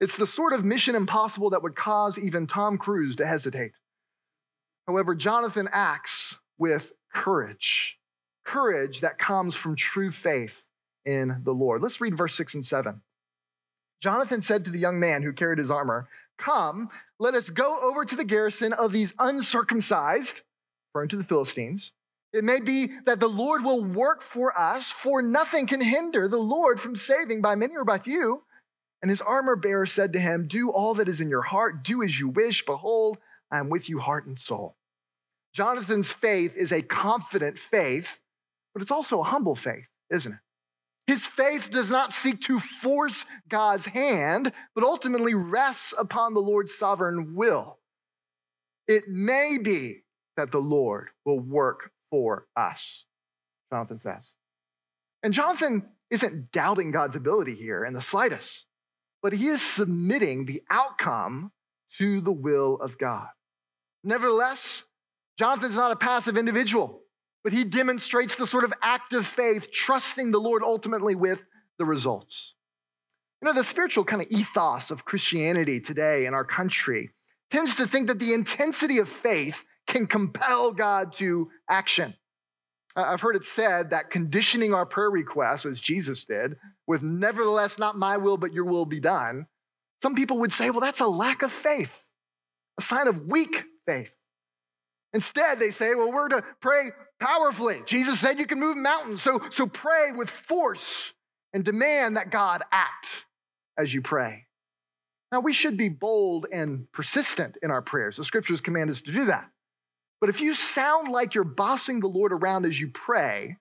It's 0.00 0.16
the 0.16 0.26
sort 0.26 0.52
of 0.52 0.64
mission 0.64 0.94
impossible 0.94 1.50
that 1.50 1.62
would 1.62 1.76
cause 1.76 2.18
even 2.18 2.46
Tom 2.46 2.78
Cruise 2.78 3.16
to 3.16 3.26
hesitate. 3.26 3.78
However, 4.86 5.14
Jonathan 5.14 5.68
acts 5.72 6.38
with 6.58 6.92
courage, 7.12 7.98
courage 8.44 9.00
that 9.00 9.18
comes 9.18 9.54
from 9.54 9.76
true 9.76 10.10
faith 10.10 10.66
in 11.04 11.40
the 11.44 11.52
Lord. 11.52 11.80
Let's 11.80 12.00
read 12.00 12.16
verse 12.16 12.34
6 12.34 12.54
and 12.54 12.66
7. 12.66 13.00
Jonathan 14.02 14.42
said 14.42 14.64
to 14.64 14.70
the 14.70 14.78
young 14.78 15.00
man 15.00 15.22
who 15.22 15.32
carried 15.32 15.58
his 15.58 15.70
armor, 15.70 16.08
Come, 16.38 16.90
let 17.18 17.34
us 17.34 17.50
go 17.50 17.78
over 17.80 18.04
to 18.04 18.16
the 18.16 18.24
garrison 18.24 18.72
of 18.72 18.92
these 18.92 19.14
uncircumcised, 19.18 20.42
referring 20.92 21.08
to 21.10 21.16
the 21.16 21.24
Philistines. 21.24 21.92
It 22.32 22.42
may 22.42 22.60
be 22.60 22.90
that 23.06 23.20
the 23.20 23.28
Lord 23.28 23.62
will 23.62 23.84
work 23.84 24.20
for 24.20 24.58
us, 24.58 24.90
for 24.90 25.22
nothing 25.22 25.66
can 25.66 25.80
hinder 25.80 26.26
the 26.26 26.38
Lord 26.38 26.80
from 26.80 26.96
saving 26.96 27.40
by 27.40 27.54
many 27.54 27.76
or 27.76 27.84
by 27.84 27.98
few. 27.98 28.42
And 29.00 29.10
his 29.10 29.20
armor 29.20 29.54
bearer 29.54 29.86
said 29.86 30.12
to 30.14 30.18
him, 30.18 30.48
Do 30.48 30.70
all 30.70 30.94
that 30.94 31.08
is 31.08 31.20
in 31.20 31.28
your 31.28 31.42
heart, 31.42 31.84
do 31.84 32.02
as 32.02 32.18
you 32.18 32.28
wish. 32.28 32.64
Behold, 32.64 33.18
I 33.50 33.58
am 33.58 33.68
with 33.68 33.88
you, 33.88 34.00
heart 34.00 34.26
and 34.26 34.38
soul. 34.38 34.76
Jonathan's 35.52 36.10
faith 36.10 36.56
is 36.56 36.72
a 36.72 36.82
confident 36.82 37.56
faith, 37.56 38.18
but 38.72 38.82
it's 38.82 38.90
also 38.90 39.20
a 39.20 39.24
humble 39.24 39.54
faith, 39.54 39.86
isn't 40.10 40.32
it? 40.32 40.38
His 41.06 41.26
faith 41.26 41.70
does 41.70 41.90
not 41.90 42.12
seek 42.12 42.40
to 42.42 42.58
force 42.58 43.26
God's 43.48 43.86
hand, 43.86 44.52
but 44.74 44.84
ultimately 44.84 45.34
rests 45.34 45.92
upon 45.98 46.32
the 46.32 46.40
Lord's 46.40 46.74
sovereign 46.74 47.34
will. 47.34 47.78
It 48.88 49.04
may 49.08 49.58
be 49.62 50.04
that 50.36 50.50
the 50.50 50.60
Lord 50.60 51.10
will 51.24 51.40
work 51.40 51.92
for 52.10 52.46
us, 52.56 53.04
Jonathan 53.70 53.98
says. 53.98 54.34
And 55.22 55.34
Jonathan 55.34 55.90
isn't 56.10 56.52
doubting 56.52 56.90
God's 56.90 57.16
ability 57.16 57.54
here 57.54 57.84
in 57.84 57.92
the 57.92 58.00
slightest, 58.00 58.66
but 59.22 59.34
he 59.34 59.48
is 59.48 59.62
submitting 59.62 60.46
the 60.46 60.62
outcome 60.70 61.52
to 61.98 62.20
the 62.20 62.32
will 62.32 62.76
of 62.76 62.98
God. 62.98 63.28
Nevertheless, 64.02 64.84
Jonathan's 65.38 65.76
not 65.76 65.92
a 65.92 65.96
passive 65.96 66.36
individual 66.36 67.03
but 67.44 67.52
he 67.52 67.62
demonstrates 67.62 68.34
the 68.34 68.46
sort 68.46 68.64
of 68.64 68.72
active 68.82 69.26
faith, 69.26 69.70
trusting 69.70 70.30
the 70.30 70.40
Lord 70.40 70.62
ultimately 70.64 71.14
with 71.14 71.44
the 71.78 71.84
results. 71.84 72.54
You 73.40 73.46
know, 73.46 73.54
the 73.54 73.62
spiritual 73.62 74.04
kind 74.04 74.22
of 74.22 74.28
ethos 74.30 74.90
of 74.90 75.04
Christianity 75.04 75.78
today 75.78 76.24
in 76.24 76.32
our 76.32 76.44
country 76.44 77.10
tends 77.50 77.74
to 77.76 77.86
think 77.86 78.06
that 78.06 78.18
the 78.18 78.32
intensity 78.32 78.98
of 78.98 79.08
faith 79.08 79.64
can 79.86 80.06
compel 80.06 80.72
God 80.72 81.12
to 81.16 81.50
action. 81.68 82.14
I've 82.96 83.20
heard 83.20 83.36
it 83.36 83.44
said 83.44 83.90
that 83.90 84.10
conditioning 84.10 84.72
our 84.72 84.86
prayer 84.86 85.10
requests, 85.10 85.66
as 85.66 85.80
Jesus 85.80 86.24
did, 86.24 86.56
with 86.86 87.02
nevertheless, 87.02 87.78
not 87.78 87.98
my 87.98 88.16
will, 88.16 88.38
but 88.38 88.52
your 88.52 88.64
will 88.64 88.86
be 88.86 89.00
done, 89.00 89.46
some 90.02 90.14
people 90.14 90.38
would 90.38 90.52
say, 90.52 90.70
well, 90.70 90.80
that's 90.80 91.00
a 91.00 91.06
lack 91.06 91.42
of 91.42 91.52
faith, 91.52 92.04
a 92.78 92.82
sign 92.82 93.08
of 93.08 93.26
weak 93.26 93.64
faith. 93.86 94.16
Instead, 95.12 95.60
they 95.60 95.70
say, 95.70 95.94
well, 95.94 96.12
we're 96.12 96.28
to 96.28 96.42
pray 96.60 96.90
powerfully. 97.24 97.82
Jesus 97.86 98.20
said 98.20 98.38
you 98.38 98.46
can 98.46 98.60
move 98.60 98.76
mountains, 98.76 99.22
so, 99.22 99.40
so 99.50 99.66
pray 99.66 100.12
with 100.14 100.28
force 100.28 101.14
and 101.54 101.64
demand 101.64 102.16
that 102.16 102.30
God 102.30 102.62
act 102.70 103.24
as 103.78 103.94
you 103.94 104.02
pray. 104.02 104.46
Now, 105.32 105.40
we 105.40 105.52
should 105.52 105.76
be 105.76 105.88
bold 105.88 106.46
and 106.52 106.86
persistent 106.92 107.56
in 107.62 107.70
our 107.70 107.82
prayers. 107.82 108.18
The 108.18 108.24
scriptures 108.24 108.60
command 108.60 108.90
us 108.90 109.00
to 109.02 109.12
do 109.12 109.24
that. 109.24 109.50
But 110.20 110.28
if 110.28 110.40
you 110.40 110.54
sound 110.54 111.10
like 111.10 111.34
you're 111.34 111.44
bossing 111.44 112.00
the 112.00 112.06
Lord 112.06 112.32
around 112.32 112.66
as 112.66 112.78
you 112.78 112.88
pray, 112.88 113.56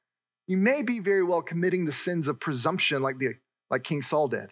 you 0.46 0.58
may 0.58 0.84
be 0.84 1.00
very 1.00 1.24
well 1.24 1.42
committing 1.42 1.86
the 1.86 1.92
sins 1.92 2.28
of 2.28 2.40
presumption 2.40 3.02
like, 3.02 3.18
the, 3.18 3.36
like 3.72 3.84
King 3.84 4.02
Saul 4.02 4.28
did. 4.28 4.52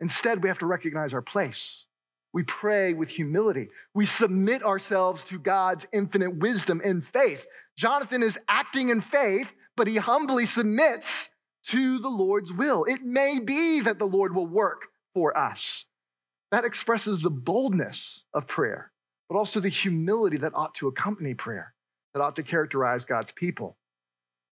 Instead, 0.00 0.42
we 0.42 0.48
have 0.48 0.58
to 0.58 0.66
recognize 0.66 1.14
our 1.14 1.22
place. 1.22 1.86
We 2.34 2.42
pray 2.42 2.94
with 2.94 3.10
humility. 3.10 3.68
We 3.94 4.06
submit 4.06 4.64
ourselves 4.64 5.22
to 5.24 5.38
God's 5.38 5.86
infinite 5.92 6.36
wisdom 6.36 6.82
and 6.84 7.06
faith. 7.06 7.46
Jonathan 7.78 8.24
is 8.24 8.40
acting 8.48 8.88
in 8.88 9.00
faith, 9.00 9.54
but 9.76 9.86
he 9.86 9.96
humbly 9.96 10.44
submits 10.44 11.30
to 11.68 12.00
the 12.00 12.08
Lord's 12.08 12.52
will. 12.52 12.84
It 12.84 13.02
may 13.02 13.38
be 13.38 13.80
that 13.80 14.00
the 14.00 14.04
Lord 14.04 14.34
will 14.34 14.48
work 14.48 14.88
for 15.14 15.36
us. 15.38 15.86
That 16.50 16.64
expresses 16.64 17.20
the 17.20 17.30
boldness 17.30 18.24
of 18.34 18.48
prayer, 18.48 18.90
but 19.28 19.36
also 19.36 19.60
the 19.60 19.68
humility 19.68 20.36
that 20.38 20.54
ought 20.56 20.74
to 20.76 20.88
accompany 20.88 21.34
prayer, 21.34 21.72
that 22.14 22.20
ought 22.20 22.36
to 22.36 22.42
characterize 22.42 23.04
God's 23.04 23.30
people. 23.30 23.76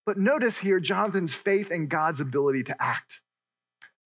But 0.06 0.18
notice 0.18 0.58
here 0.58 0.78
Jonathan's 0.78 1.34
faith 1.34 1.72
in 1.72 1.88
God's 1.88 2.20
ability 2.20 2.62
to 2.64 2.80
act. 2.80 3.20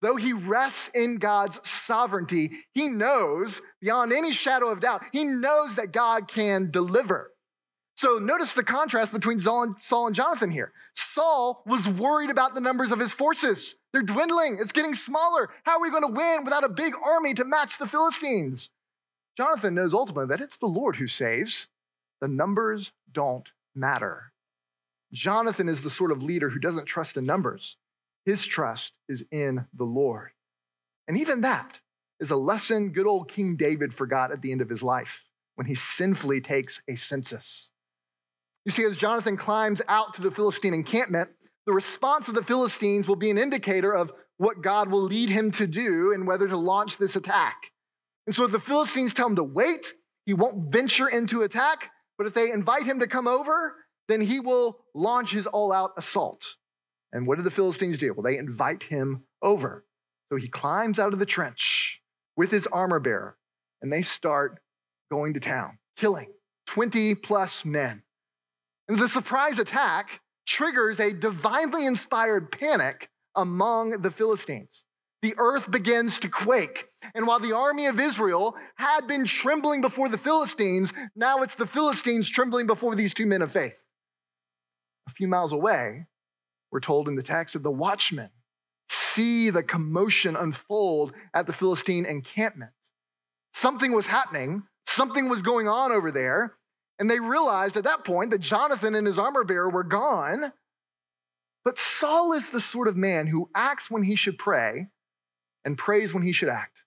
Though 0.02 0.16
he 0.16 0.32
rests 0.32 0.90
in 0.94 1.16
God's 1.16 1.66
sovereignty, 1.68 2.50
he 2.72 2.88
knows 2.88 3.62
beyond 3.80 4.12
any 4.12 4.32
shadow 4.32 4.68
of 4.68 4.80
doubt, 4.80 5.02
he 5.12 5.24
knows 5.24 5.76
that 5.76 5.92
God 5.92 6.28
can 6.28 6.70
deliver. 6.70 7.32
So 7.96 8.18
notice 8.18 8.52
the 8.52 8.62
contrast 8.62 9.12
between 9.12 9.40
Saul 9.40 9.74
and 9.90 10.14
Jonathan 10.14 10.50
here. 10.50 10.72
Saul 10.94 11.62
was 11.66 11.88
worried 11.88 12.28
about 12.28 12.54
the 12.54 12.60
numbers 12.60 12.92
of 12.92 12.98
his 12.98 13.14
forces. 13.14 13.74
They're 13.92 14.02
dwindling, 14.02 14.58
it's 14.60 14.72
getting 14.72 14.94
smaller. 14.94 15.48
How 15.64 15.78
are 15.78 15.80
we 15.80 15.90
going 15.90 16.02
to 16.02 16.12
win 16.12 16.44
without 16.44 16.62
a 16.62 16.68
big 16.68 16.92
army 17.02 17.32
to 17.32 17.44
match 17.44 17.78
the 17.78 17.88
Philistines? 17.88 18.68
Jonathan 19.34 19.74
knows 19.74 19.94
ultimately 19.94 20.26
that 20.26 20.42
it's 20.42 20.58
the 20.58 20.66
Lord 20.66 20.96
who 20.96 21.06
saves. 21.06 21.68
The 22.20 22.28
numbers 22.28 22.92
don't 23.10 23.48
matter. 23.74 24.32
Jonathan 25.12 25.68
is 25.68 25.82
the 25.82 25.90
sort 25.90 26.12
of 26.12 26.22
leader 26.22 26.50
who 26.50 26.58
doesn't 26.58 26.84
trust 26.84 27.16
in 27.16 27.24
numbers. 27.24 27.78
His 28.26 28.44
trust 28.44 28.92
is 29.08 29.24
in 29.30 29.66
the 29.72 29.84
Lord. 29.84 30.32
And 31.08 31.16
even 31.16 31.40
that 31.42 31.78
is 32.18 32.30
a 32.30 32.36
lesson 32.36 32.90
good 32.90 33.06
old 33.06 33.28
King 33.28 33.56
David 33.56 33.94
forgot 33.94 34.32
at 34.32 34.42
the 34.42 34.52
end 34.52 34.60
of 34.60 34.68
his 34.68 34.82
life 34.82 35.24
when 35.54 35.68
he 35.68 35.74
sinfully 35.74 36.40
takes 36.40 36.82
a 36.88 36.96
census. 36.96 37.70
You 38.64 38.72
see, 38.72 38.84
as 38.84 38.96
Jonathan 38.96 39.36
climbs 39.36 39.80
out 39.86 40.14
to 40.14 40.22
the 40.22 40.32
Philistine 40.32 40.74
encampment, 40.74 41.30
the 41.66 41.72
response 41.72 42.26
of 42.26 42.34
the 42.34 42.42
Philistines 42.42 43.06
will 43.06 43.16
be 43.16 43.30
an 43.30 43.38
indicator 43.38 43.92
of 43.92 44.12
what 44.38 44.60
God 44.60 44.90
will 44.90 45.02
lead 45.02 45.30
him 45.30 45.52
to 45.52 45.66
do 45.66 46.12
and 46.12 46.26
whether 46.26 46.48
to 46.48 46.56
launch 46.56 46.98
this 46.98 47.14
attack. 47.16 47.70
And 48.26 48.34
so 48.34 48.44
if 48.44 48.50
the 48.50 48.60
Philistines 48.60 49.14
tell 49.14 49.28
him 49.28 49.36
to 49.36 49.44
wait, 49.44 49.94
he 50.24 50.34
won't 50.34 50.72
venture 50.72 51.08
into 51.08 51.42
attack. 51.42 51.90
But 52.18 52.26
if 52.26 52.34
they 52.34 52.50
invite 52.50 52.84
him 52.84 52.98
to 53.00 53.06
come 53.06 53.28
over, 53.28 53.74
then 54.08 54.20
he 54.20 54.40
will 54.40 54.78
launch 54.94 55.30
his 55.30 55.46
all 55.46 55.72
out 55.72 55.92
assault. 55.96 56.56
And 57.16 57.26
what 57.26 57.38
do 57.38 57.42
the 57.42 57.50
Philistines 57.50 57.96
do? 57.96 58.12
Well, 58.12 58.22
they 58.22 58.36
invite 58.36 58.82
him 58.82 59.22
over. 59.40 59.86
So 60.30 60.36
he 60.36 60.48
climbs 60.48 60.98
out 60.98 61.14
of 61.14 61.18
the 61.18 61.24
trench 61.24 62.02
with 62.36 62.50
his 62.50 62.66
armor 62.66 63.00
bearer, 63.00 63.38
and 63.80 63.90
they 63.90 64.02
start 64.02 64.60
going 65.10 65.32
to 65.32 65.40
town, 65.40 65.78
killing 65.96 66.28
20 66.66 67.14
plus 67.14 67.64
men. 67.64 68.02
And 68.86 68.98
the 68.98 69.08
surprise 69.08 69.58
attack 69.58 70.20
triggers 70.46 71.00
a 71.00 71.14
divinely 71.14 71.86
inspired 71.86 72.52
panic 72.52 73.08
among 73.34 74.02
the 74.02 74.10
Philistines. 74.10 74.84
The 75.22 75.34
earth 75.38 75.70
begins 75.70 76.18
to 76.18 76.28
quake. 76.28 76.88
And 77.14 77.26
while 77.26 77.40
the 77.40 77.56
army 77.56 77.86
of 77.86 77.98
Israel 77.98 78.56
had 78.74 79.06
been 79.06 79.24
trembling 79.24 79.80
before 79.80 80.10
the 80.10 80.18
Philistines, 80.18 80.92
now 81.16 81.42
it's 81.42 81.54
the 81.54 81.66
Philistines 81.66 82.28
trembling 82.28 82.66
before 82.66 82.94
these 82.94 83.14
two 83.14 83.24
men 83.24 83.40
of 83.40 83.52
faith. 83.52 83.78
A 85.08 85.12
few 85.12 85.28
miles 85.28 85.52
away, 85.52 86.04
we're 86.76 86.80
told 86.80 87.08
in 87.08 87.14
the 87.14 87.22
text 87.22 87.54
that 87.54 87.62
the 87.62 87.70
watchmen 87.70 88.28
see 88.90 89.48
the 89.48 89.62
commotion 89.62 90.36
unfold 90.36 91.14
at 91.32 91.46
the 91.46 91.52
Philistine 91.54 92.04
encampment. 92.04 92.72
Something 93.54 93.92
was 93.92 94.08
happening, 94.08 94.64
something 94.86 95.30
was 95.30 95.40
going 95.40 95.68
on 95.68 95.90
over 95.90 96.10
there, 96.10 96.56
and 96.98 97.08
they 97.08 97.18
realized 97.18 97.78
at 97.78 97.84
that 97.84 98.04
point 98.04 98.30
that 98.30 98.42
Jonathan 98.42 98.94
and 98.94 99.06
his 99.06 99.18
armor 99.18 99.42
bearer 99.42 99.70
were 99.70 99.84
gone. 99.84 100.52
But 101.64 101.78
Saul 101.78 102.34
is 102.34 102.50
the 102.50 102.60
sort 102.60 102.88
of 102.88 102.96
man 102.98 103.28
who 103.28 103.48
acts 103.54 103.90
when 103.90 104.02
he 104.02 104.14
should 104.14 104.36
pray 104.36 104.88
and 105.64 105.78
prays 105.78 106.12
when 106.12 106.24
he 106.24 106.32
should 106.34 106.50
act. 106.50 106.82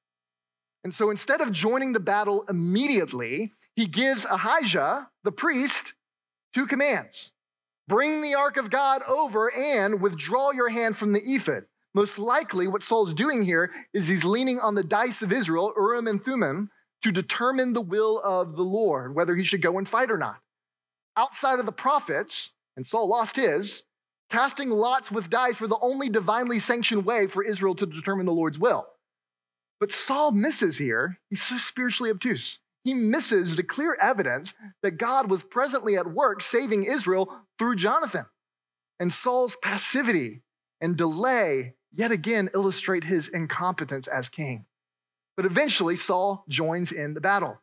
And 0.84 0.94
so 0.94 1.10
instead 1.10 1.42
of 1.42 1.52
joining 1.52 1.94
the 1.94 2.00
battle 2.00 2.46
immediately, 2.48 3.54
he 3.76 3.88
gives 3.88 4.26
Ahijah, 4.26 5.10
the 5.24 5.32
priest, 5.32 5.96
two 6.54 6.68
commands 6.68 7.32
bring 7.90 8.22
the 8.22 8.36
ark 8.36 8.56
of 8.56 8.70
God 8.70 9.02
over 9.10 9.52
and 9.54 10.00
withdraw 10.00 10.52
your 10.52 10.70
hand 10.70 10.96
from 10.96 11.12
the 11.12 11.22
ephod. 11.22 11.66
Most 11.94 12.20
likely, 12.20 12.68
what 12.68 12.84
Saul's 12.84 13.16
doing 13.16 13.44
here 13.44 13.72
is 13.94 14.08
he's 14.08 14.24
leaning 14.24 14.60
on 14.60 14.76
the 14.76 14.84
dice 14.84 15.24
of 15.24 15.34
Israel, 15.34 15.74
Urim 15.76 16.08
and 16.08 16.24
Thummim, 16.24 16.70
to 17.02 17.12
determine 17.12 17.74
the 17.74 17.82
will 17.82 18.22
of 18.24 18.56
the 18.56 18.64
Lord, 18.64 19.16
whether 19.16 19.36
he 19.36 19.44
should 19.44 19.64
go 19.64 19.78
and 19.80 19.90
fight 19.90 20.12
or 20.12 20.18
not. 20.18 20.38
Outside 21.18 21.60
of 21.60 21.66
the 21.66 21.72
prophets, 21.72 22.52
and 22.78 22.86
Saul 22.86 23.10
lost 23.10 23.36
his, 23.36 23.84
casting 24.30 24.70
lots 24.70 25.12
with 25.12 25.32
dice 25.32 25.60
were 25.60 25.68
the 25.68 25.80
only 25.82 26.10
divinely 26.10 26.60
sanctioned 26.60 27.06
way 27.06 27.26
for 27.26 27.44
Israel 27.44 27.74
to 27.76 27.88
determine 27.88 28.28
the 28.28 28.32
Lord's 28.32 28.60
will. 28.60 28.86
But 29.80 29.92
Saul 29.92 30.32
misses 30.32 30.78
here. 30.78 31.20
He's 31.30 31.42
so 31.42 31.58
spiritually 31.58 32.12
obtuse. 32.12 32.60
He 32.84 32.94
misses 32.94 33.56
the 33.56 33.64
clear 33.64 33.98
evidence 34.00 34.54
that 34.82 34.98
God 34.98 35.30
was 35.30 35.44
presently 35.44 35.98
at 35.98 36.14
work 36.14 36.42
saving 36.42 36.86
Israel 36.86 37.30
through 37.58 37.76
Jonathan. 37.76 38.26
And 39.00 39.14
Saul's 39.14 39.58
passivity 39.62 40.42
and 40.82 40.96
delay 40.96 41.76
yet 41.94 42.12
again 42.12 42.50
illustrate 42.54 43.06
his 43.06 43.28
incompetence 43.28 44.08
as 44.08 44.30
king. 44.30 44.66
But 45.36 45.46
eventually, 45.46 45.96
Saul 45.96 46.44
joins 46.50 46.92
in 46.92 47.14
the 47.14 47.22
battle. 47.22 47.60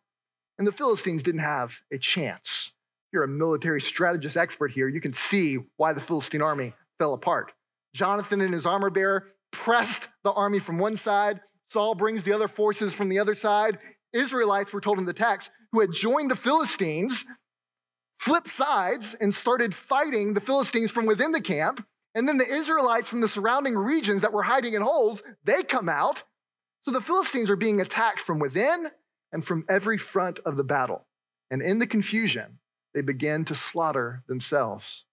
And 0.59 0.67
the 0.67 0.73
Philistines 0.73 1.23
didn't 1.23 1.43
have 1.43 1.81
a 1.93 1.99
chance. 1.99 2.73
You're 3.13 3.25
a 3.25 3.29
military 3.29 3.81
strategist 3.81 4.37
expert 4.37 4.73
here. 4.73 4.89
You 4.89 5.01
can 5.01 5.13
see 5.13 5.59
why 5.77 5.93
the 5.93 6.01
Philistine 6.01 6.43
army 6.43 6.75
fell 6.99 7.13
apart. 7.13 7.53
Jonathan 7.95 8.41
and 8.41 8.55
his 8.55 8.67
armor 8.67 8.91
bearer 8.91 9.29
pressed 9.51 10.09
the 10.25 10.33
army 10.33 10.59
from 10.59 10.79
one 10.79 10.97
side. 10.97 11.41
Saul 11.69 11.95
brings 11.95 12.25
the 12.25 12.33
other 12.33 12.49
forces 12.49 12.95
from 12.95 13.09
the 13.09 13.19
other 13.19 13.35
side. 13.35 13.79
Israelites 14.13 14.73
were 14.73 14.81
told 14.81 14.99
in 14.99 15.05
the 15.05 15.13
text 15.13 15.51
who 15.73 15.81
had 15.81 15.93
joined 15.93 16.31
the 16.31 16.37
Philistines 16.37 17.25
flipped 18.19 18.49
sides 18.49 19.15
and 19.21 19.35
started 19.35 19.75
fighting 19.75 20.35
the 20.35 20.41
Philistines 20.41 20.91
from 20.91 21.07
within 21.07 21.33
the 21.33 21.41
camp. 21.41 21.87
And 22.15 22.27
then 22.27 22.39
the 22.39 22.47
Israelites 22.47 23.09
from 23.09 23.21
the 23.21 23.29
surrounding 23.29 23.77
regions 23.77 24.23
that 24.23 24.33
were 24.33 24.45
hiding 24.45 24.75
in 24.75 24.83
holes, 24.83 25.23
they 25.45 25.63
come 25.63 25.89
out 25.89 26.25
so 26.87 26.93
the 26.93 27.01
Philistines 27.01 27.51
are 27.51 27.57
being 27.57 27.81
attacked 27.81 28.21
from 28.21 28.39
within 28.39 28.93
and 29.33 29.45
from 29.45 29.65
every 29.69 29.99
front 29.99 30.39
of 30.47 30.57
the 30.57 30.63
battle. 30.63 31.07
And 31.51 31.61
in 31.61 31.81
the 31.81 31.87
confusion, 31.87 32.61
they 32.95 33.01
begin 33.01 33.45
to 33.47 33.57
slaughter 33.57 34.23
themselves. 34.29 35.05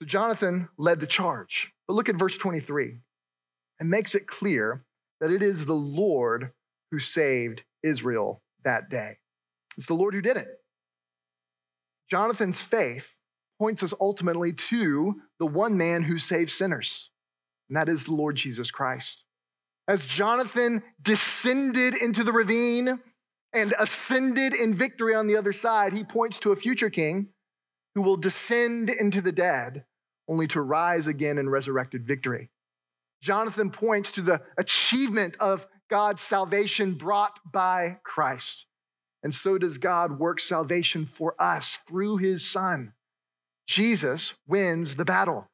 So 0.00 0.06
Jonathan 0.06 0.68
led 0.76 0.98
the 0.98 1.06
charge. 1.06 1.72
But 1.86 1.94
look 1.94 2.08
at 2.08 2.16
verse 2.16 2.36
23. 2.36 2.98
It 3.80 3.86
makes 3.86 4.16
it 4.16 4.26
clear 4.26 4.84
that 5.20 5.30
it 5.30 5.42
is 5.42 5.64
the 5.64 5.74
Lord 5.74 6.50
who 6.92 7.00
saved 7.00 7.64
Israel 7.82 8.42
that 8.62 8.88
day. 8.88 9.16
It's 9.76 9.86
the 9.86 9.94
Lord 9.94 10.14
who 10.14 10.20
did 10.20 10.36
it. 10.36 10.46
Jonathan's 12.08 12.60
faith 12.60 13.16
points 13.58 13.82
us 13.82 13.94
ultimately 14.00 14.52
to 14.52 15.16
the 15.38 15.46
one 15.46 15.76
man 15.76 16.02
who 16.02 16.18
saves 16.18 16.52
sinners, 16.52 17.10
and 17.68 17.76
that 17.76 17.88
is 17.88 18.04
the 18.04 18.12
Lord 18.12 18.36
Jesus 18.36 18.70
Christ. 18.70 19.24
As 19.88 20.06
Jonathan 20.06 20.82
descended 21.00 21.94
into 21.94 22.22
the 22.22 22.32
ravine 22.32 23.00
and 23.52 23.74
ascended 23.78 24.54
in 24.54 24.74
victory 24.74 25.14
on 25.14 25.26
the 25.26 25.36
other 25.36 25.52
side, 25.52 25.94
he 25.94 26.04
points 26.04 26.38
to 26.40 26.52
a 26.52 26.56
future 26.56 26.90
king 26.90 27.28
who 27.94 28.02
will 28.02 28.16
descend 28.16 28.90
into 28.90 29.20
the 29.20 29.32
dead 29.32 29.84
only 30.28 30.46
to 30.48 30.60
rise 30.60 31.06
again 31.06 31.38
in 31.38 31.48
resurrected 31.48 32.06
victory. 32.06 32.50
Jonathan 33.22 33.70
points 33.70 34.10
to 34.10 34.22
the 34.22 34.42
achievement 34.58 35.36
of 35.40 35.66
God's 35.92 36.22
salvation 36.22 36.94
brought 36.94 37.38
by 37.52 37.98
Christ. 38.02 38.64
and 39.22 39.34
so 39.34 39.58
does 39.58 39.76
God 39.76 40.18
work 40.18 40.40
salvation 40.40 41.04
for 41.04 41.34
us 41.38 41.80
through 41.86 42.16
his 42.16 42.42
Son. 42.42 42.94
Jesus 43.66 44.32
wins 44.48 44.96
the 44.96 45.04
battle. 45.04 45.50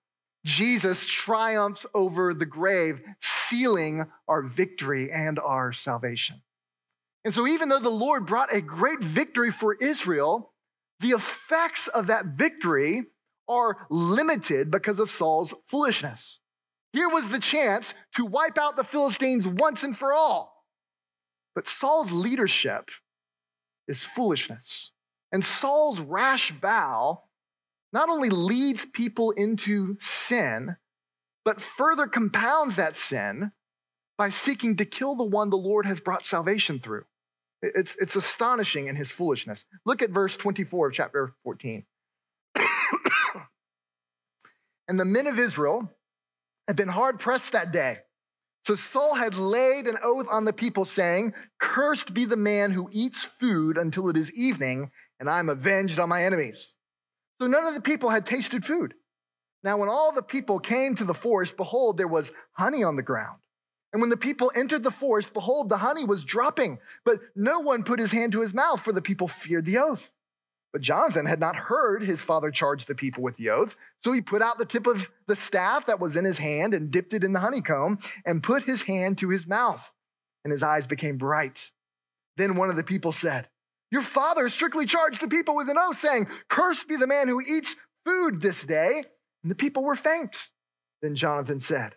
Jesus 0.46 1.04
triumphs 1.04 1.86
over 1.92 2.32
the 2.32 2.46
grave, 2.46 3.00
sealing 3.20 4.06
our 4.28 4.42
victory 4.42 5.10
and 5.10 5.40
our 5.40 5.72
salvation. 5.72 6.42
And 7.24 7.34
so, 7.34 7.44
even 7.48 7.68
though 7.68 7.80
the 7.80 7.90
Lord 7.90 8.24
brought 8.24 8.54
a 8.54 8.60
great 8.60 9.00
victory 9.00 9.50
for 9.50 9.74
Israel, 9.74 10.52
the 11.00 11.10
effects 11.10 11.88
of 11.88 12.06
that 12.06 12.26
victory 12.26 13.06
are 13.48 13.88
limited 13.90 14.70
because 14.70 15.00
of 15.00 15.10
Saul's 15.10 15.52
foolishness. 15.66 16.38
Here 16.92 17.08
was 17.08 17.28
the 17.28 17.38
chance 17.38 17.94
to 18.16 18.24
wipe 18.24 18.58
out 18.58 18.76
the 18.76 18.84
Philistines 18.84 19.46
once 19.46 19.82
and 19.82 19.96
for 19.96 20.12
all. 20.12 20.64
But 21.54 21.66
Saul's 21.66 22.12
leadership 22.12 22.90
is 23.86 24.04
foolishness. 24.04 24.92
And 25.32 25.44
Saul's 25.44 26.00
rash 26.00 26.50
vow 26.52 27.24
not 27.92 28.08
only 28.08 28.30
leads 28.30 28.86
people 28.86 29.32
into 29.32 29.96
sin, 30.00 30.76
but 31.44 31.60
further 31.60 32.06
compounds 32.06 32.76
that 32.76 32.96
sin 32.96 33.52
by 34.16 34.28
seeking 34.28 34.76
to 34.76 34.84
kill 34.84 35.14
the 35.14 35.24
one 35.24 35.50
the 35.50 35.56
Lord 35.56 35.86
has 35.86 36.00
brought 36.00 36.26
salvation 36.26 36.80
through. 36.80 37.04
It's, 37.62 37.96
it's 37.96 38.16
astonishing 38.16 38.86
in 38.86 38.96
his 38.96 39.10
foolishness. 39.10 39.66
Look 39.84 40.02
at 40.02 40.10
verse 40.10 40.36
24 40.36 40.88
of 40.88 40.92
chapter 40.92 41.34
14. 41.44 41.84
and 44.88 45.00
the 45.00 45.04
men 45.04 45.26
of 45.26 45.38
Israel 45.38 45.92
had 46.68 46.76
been 46.76 46.88
hard 46.88 47.18
pressed 47.18 47.52
that 47.52 47.72
day. 47.72 47.98
So 48.64 48.74
Saul 48.74 49.14
had 49.14 49.34
laid 49.34 49.88
an 49.88 49.96
oath 50.04 50.26
on 50.30 50.44
the 50.44 50.52
people, 50.52 50.84
saying, 50.84 51.32
Cursed 51.58 52.12
be 52.12 52.26
the 52.26 52.36
man 52.36 52.70
who 52.70 52.90
eats 52.92 53.24
food 53.24 53.78
until 53.78 54.10
it 54.10 54.16
is 54.16 54.30
evening, 54.34 54.90
and 55.18 55.30
I 55.30 55.38
am 55.38 55.48
avenged 55.48 55.98
on 55.98 56.10
my 56.10 56.22
enemies. 56.22 56.76
So 57.40 57.46
none 57.46 57.64
of 57.64 57.74
the 57.74 57.80
people 57.80 58.10
had 58.10 58.26
tasted 58.26 58.64
food. 58.64 58.94
Now, 59.64 59.78
when 59.78 59.88
all 59.88 60.12
the 60.12 60.22
people 60.22 60.60
came 60.60 60.94
to 60.96 61.04
the 61.04 61.14
forest, 61.14 61.56
behold, 61.56 61.96
there 61.96 62.06
was 62.06 62.30
honey 62.52 62.84
on 62.84 62.96
the 62.96 63.02
ground. 63.02 63.38
And 63.92 64.02
when 64.02 64.10
the 64.10 64.16
people 64.18 64.52
entered 64.54 64.82
the 64.82 64.90
forest, 64.90 65.32
behold, 65.32 65.70
the 65.70 65.78
honey 65.78 66.04
was 66.04 66.22
dropping, 66.22 66.78
but 67.04 67.20
no 67.34 67.60
one 67.60 67.84
put 67.84 67.98
his 67.98 68.12
hand 68.12 68.32
to 68.32 68.42
his 68.42 68.52
mouth, 68.52 68.80
for 68.80 68.92
the 68.92 69.00
people 69.00 69.28
feared 69.28 69.64
the 69.64 69.78
oath. 69.78 70.12
But 70.72 70.82
Jonathan 70.82 71.26
had 71.26 71.40
not 71.40 71.56
heard 71.56 72.02
his 72.02 72.22
father 72.22 72.50
charge 72.50 72.84
the 72.84 72.94
people 72.94 73.22
with 73.22 73.36
the 73.36 73.48
oath. 73.48 73.74
So 74.04 74.12
he 74.12 74.20
put 74.20 74.42
out 74.42 74.58
the 74.58 74.66
tip 74.66 74.86
of 74.86 75.10
the 75.26 75.36
staff 75.36 75.86
that 75.86 76.00
was 76.00 76.14
in 76.14 76.24
his 76.24 76.38
hand 76.38 76.74
and 76.74 76.90
dipped 76.90 77.14
it 77.14 77.24
in 77.24 77.32
the 77.32 77.40
honeycomb 77.40 77.98
and 78.26 78.42
put 78.42 78.64
his 78.64 78.82
hand 78.82 79.18
to 79.18 79.30
his 79.30 79.46
mouth, 79.46 79.92
and 80.44 80.52
his 80.52 80.62
eyes 80.62 80.86
became 80.86 81.16
bright. 81.16 81.70
Then 82.36 82.56
one 82.56 82.70
of 82.70 82.76
the 82.76 82.84
people 82.84 83.12
said, 83.12 83.48
Your 83.90 84.02
father 84.02 84.48
strictly 84.48 84.84
charged 84.84 85.20
the 85.20 85.28
people 85.28 85.56
with 85.56 85.70
an 85.70 85.78
oath, 85.78 85.98
saying, 85.98 86.28
Cursed 86.48 86.86
be 86.86 86.96
the 86.96 87.06
man 87.06 87.28
who 87.28 87.40
eats 87.40 87.74
food 88.04 88.40
this 88.40 88.64
day. 88.64 89.04
And 89.42 89.50
the 89.50 89.56
people 89.56 89.82
were 89.82 89.96
faint. 89.96 90.48
Then 91.00 91.14
Jonathan 91.14 91.60
said, 91.60 91.94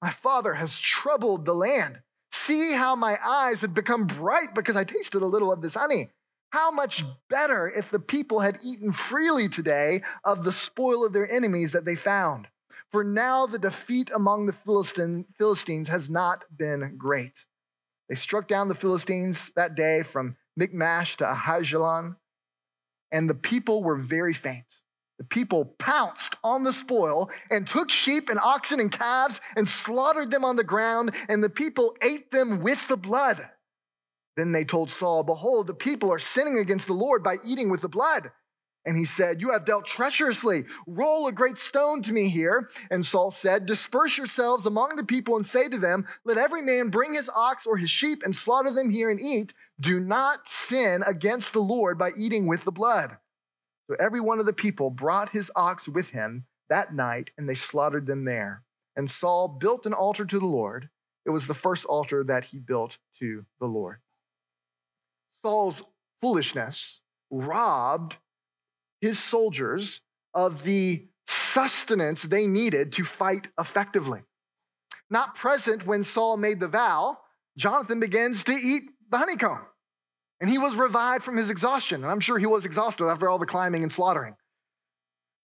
My 0.00 0.10
father 0.10 0.54
has 0.54 0.78
troubled 0.78 1.44
the 1.44 1.54
land. 1.54 2.00
See 2.30 2.72
how 2.72 2.96
my 2.96 3.18
eyes 3.24 3.60
had 3.60 3.74
become 3.74 4.06
bright 4.06 4.54
because 4.54 4.76
I 4.76 4.84
tasted 4.84 5.22
a 5.22 5.26
little 5.26 5.52
of 5.52 5.62
this 5.62 5.74
honey. 5.74 6.10
How 6.52 6.70
much 6.70 7.04
better 7.30 7.70
if 7.70 7.90
the 7.90 7.98
people 7.98 8.40
had 8.40 8.58
eaten 8.62 8.92
freely 8.92 9.48
today 9.48 10.02
of 10.22 10.44
the 10.44 10.52
spoil 10.52 11.02
of 11.02 11.14
their 11.14 11.30
enemies 11.30 11.72
that 11.72 11.86
they 11.86 11.94
found. 11.94 12.48
For 12.90 13.02
now 13.02 13.46
the 13.46 13.58
defeat 13.58 14.10
among 14.14 14.44
the 14.44 14.52
Philistine, 14.52 15.24
Philistines 15.38 15.88
has 15.88 16.10
not 16.10 16.44
been 16.54 16.96
great. 16.98 17.46
They 18.10 18.16
struck 18.16 18.48
down 18.48 18.68
the 18.68 18.74
Philistines 18.74 19.50
that 19.56 19.74
day 19.74 20.02
from 20.02 20.36
Michmash 20.54 21.16
to 21.16 21.24
Aijalon, 21.24 22.16
and 23.10 23.30
the 23.30 23.34
people 23.34 23.82
were 23.82 23.96
very 23.96 24.34
faint. 24.34 24.66
The 25.16 25.24
people 25.24 25.64
pounced 25.78 26.36
on 26.44 26.64
the 26.64 26.74
spoil 26.74 27.30
and 27.50 27.66
took 27.66 27.90
sheep 27.90 28.28
and 28.28 28.38
oxen 28.38 28.78
and 28.78 28.92
calves 28.92 29.40
and 29.56 29.66
slaughtered 29.66 30.30
them 30.30 30.44
on 30.44 30.56
the 30.56 30.64
ground, 30.64 31.12
and 31.30 31.42
the 31.42 31.48
people 31.48 31.96
ate 32.02 32.30
them 32.30 32.60
with 32.60 32.88
the 32.88 32.98
blood. 32.98 33.48
Then 34.36 34.52
they 34.52 34.64
told 34.64 34.90
Saul, 34.90 35.22
Behold, 35.22 35.66
the 35.66 35.74
people 35.74 36.12
are 36.12 36.18
sinning 36.18 36.58
against 36.58 36.86
the 36.86 36.92
Lord 36.92 37.22
by 37.22 37.36
eating 37.44 37.70
with 37.70 37.82
the 37.82 37.88
blood. 37.88 38.30
And 38.84 38.96
he 38.96 39.04
said, 39.04 39.40
You 39.40 39.52
have 39.52 39.64
dealt 39.64 39.86
treacherously. 39.86 40.64
Roll 40.86 41.26
a 41.28 41.32
great 41.32 41.58
stone 41.58 42.02
to 42.02 42.12
me 42.12 42.28
here. 42.28 42.68
And 42.90 43.06
Saul 43.06 43.30
said, 43.30 43.66
Disperse 43.66 44.18
yourselves 44.18 44.66
among 44.66 44.96
the 44.96 45.04
people 45.04 45.36
and 45.36 45.46
say 45.46 45.68
to 45.68 45.78
them, 45.78 46.06
Let 46.24 46.38
every 46.38 46.62
man 46.62 46.88
bring 46.88 47.14
his 47.14 47.30
ox 47.34 47.66
or 47.66 47.76
his 47.76 47.90
sheep 47.90 48.22
and 48.24 48.34
slaughter 48.34 48.70
them 48.70 48.90
here 48.90 49.10
and 49.10 49.20
eat. 49.20 49.52
Do 49.80 50.00
not 50.00 50.48
sin 50.48 51.04
against 51.06 51.52
the 51.52 51.60
Lord 51.60 51.98
by 51.98 52.10
eating 52.16 52.48
with 52.48 52.64
the 52.64 52.72
blood. 52.72 53.18
So 53.88 53.96
every 54.00 54.20
one 54.20 54.40
of 54.40 54.46
the 54.46 54.52
people 54.52 54.90
brought 54.90 55.30
his 55.30 55.50
ox 55.54 55.88
with 55.88 56.10
him 56.10 56.46
that 56.68 56.92
night, 56.94 57.30
and 57.36 57.48
they 57.48 57.54
slaughtered 57.54 58.06
them 58.06 58.24
there. 58.24 58.62
And 58.96 59.10
Saul 59.10 59.48
built 59.48 59.86
an 59.86 59.92
altar 59.92 60.24
to 60.24 60.38
the 60.38 60.46
Lord. 60.46 60.88
It 61.24 61.30
was 61.30 61.46
the 61.46 61.54
first 61.54 61.84
altar 61.84 62.24
that 62.24 62.46
he 62.46 62.58
built 62.58 62.98
to 63.18 63.44
the 63.60 63.66
Lord. 63.66 63.98
Saul's 65.44 65.82
foolishness 66.20 67.00
robbed 67.30 68.16
his 69.00 69.18
soldiers 69.18 70.00
of 70.34 70.62
the 70.62 71.08
sustenance 71.26 72.22
they 72.22 72.46
needed 72.46 72.92
to 72.92 73.04
fight 73.04 73.48
effectively. 73.58 74.22
Not 75.10 75.34
present 75.34 75.86
when 75.86 76.04
Saul 76.04 76.36
made 76.36 76.60
the 76.60 76.68
vow, 76.68 77.18
Jonathan 77.56 78.00
begins 78.00 78.44
to 78.44 78.52
eat 78.52 78.84
the 79.10 79.18
honeycomb. 79.18 79.66
And 80.40 80.48
he 80.48 80.58
was 80.58 80.74
revived 80.74 81.22
from 81.22 81.36
his 81.36 81.50
exhaustion. 81.50 82.02
And 82.02 82.10
I'm 82.10 82.20
sure 82.20 82.38
he 82.38 82.46
was 82.46 82.64
exhausted 82.64 83.06
after 83.06 83.28
all 83.28 83.38
the 83.38 83.46
climbing 83.46 83.82
and 83.82 83.92
slaughtering. 83.92 84.36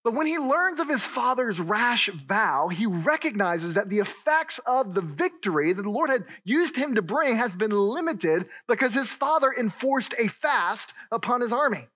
But 0.03 0.13
when 0.13 0.27
he 0.27 0.37
learns 0.37 0.79
of 0.79 0.87
his 0.87 1.05
father's 1.05 1.59
rash 1.59 2.09
vow, 2.09 2.69
he 2.69 2.85
recognizes 2.85 3.73
that 3.73 3.89
the 3.89 3.99
effects 3.99 4.59
of 4.65 4.93
the 4.93 5.01
victory 5.01 5.73
that 5.73 5.81
the 5.81 5.89
Lord 5.89 6.09
had 6.09 6.25
used 6.45 6.77
him 6.77 6.95
to 6.95 7.01
bring 7.01 7.35
has 7.35 7.55
been 7.55 7.71
limited 7.71 8.47
because 8.67 8.93
his 8.93 9.11
father 9.11 9.53
enforced 9.57 10.13
a 10.17 10.29
fast 10.29 10.93
upon 11.11 11.41
his 11.41 11.51
army. 11.51 11.89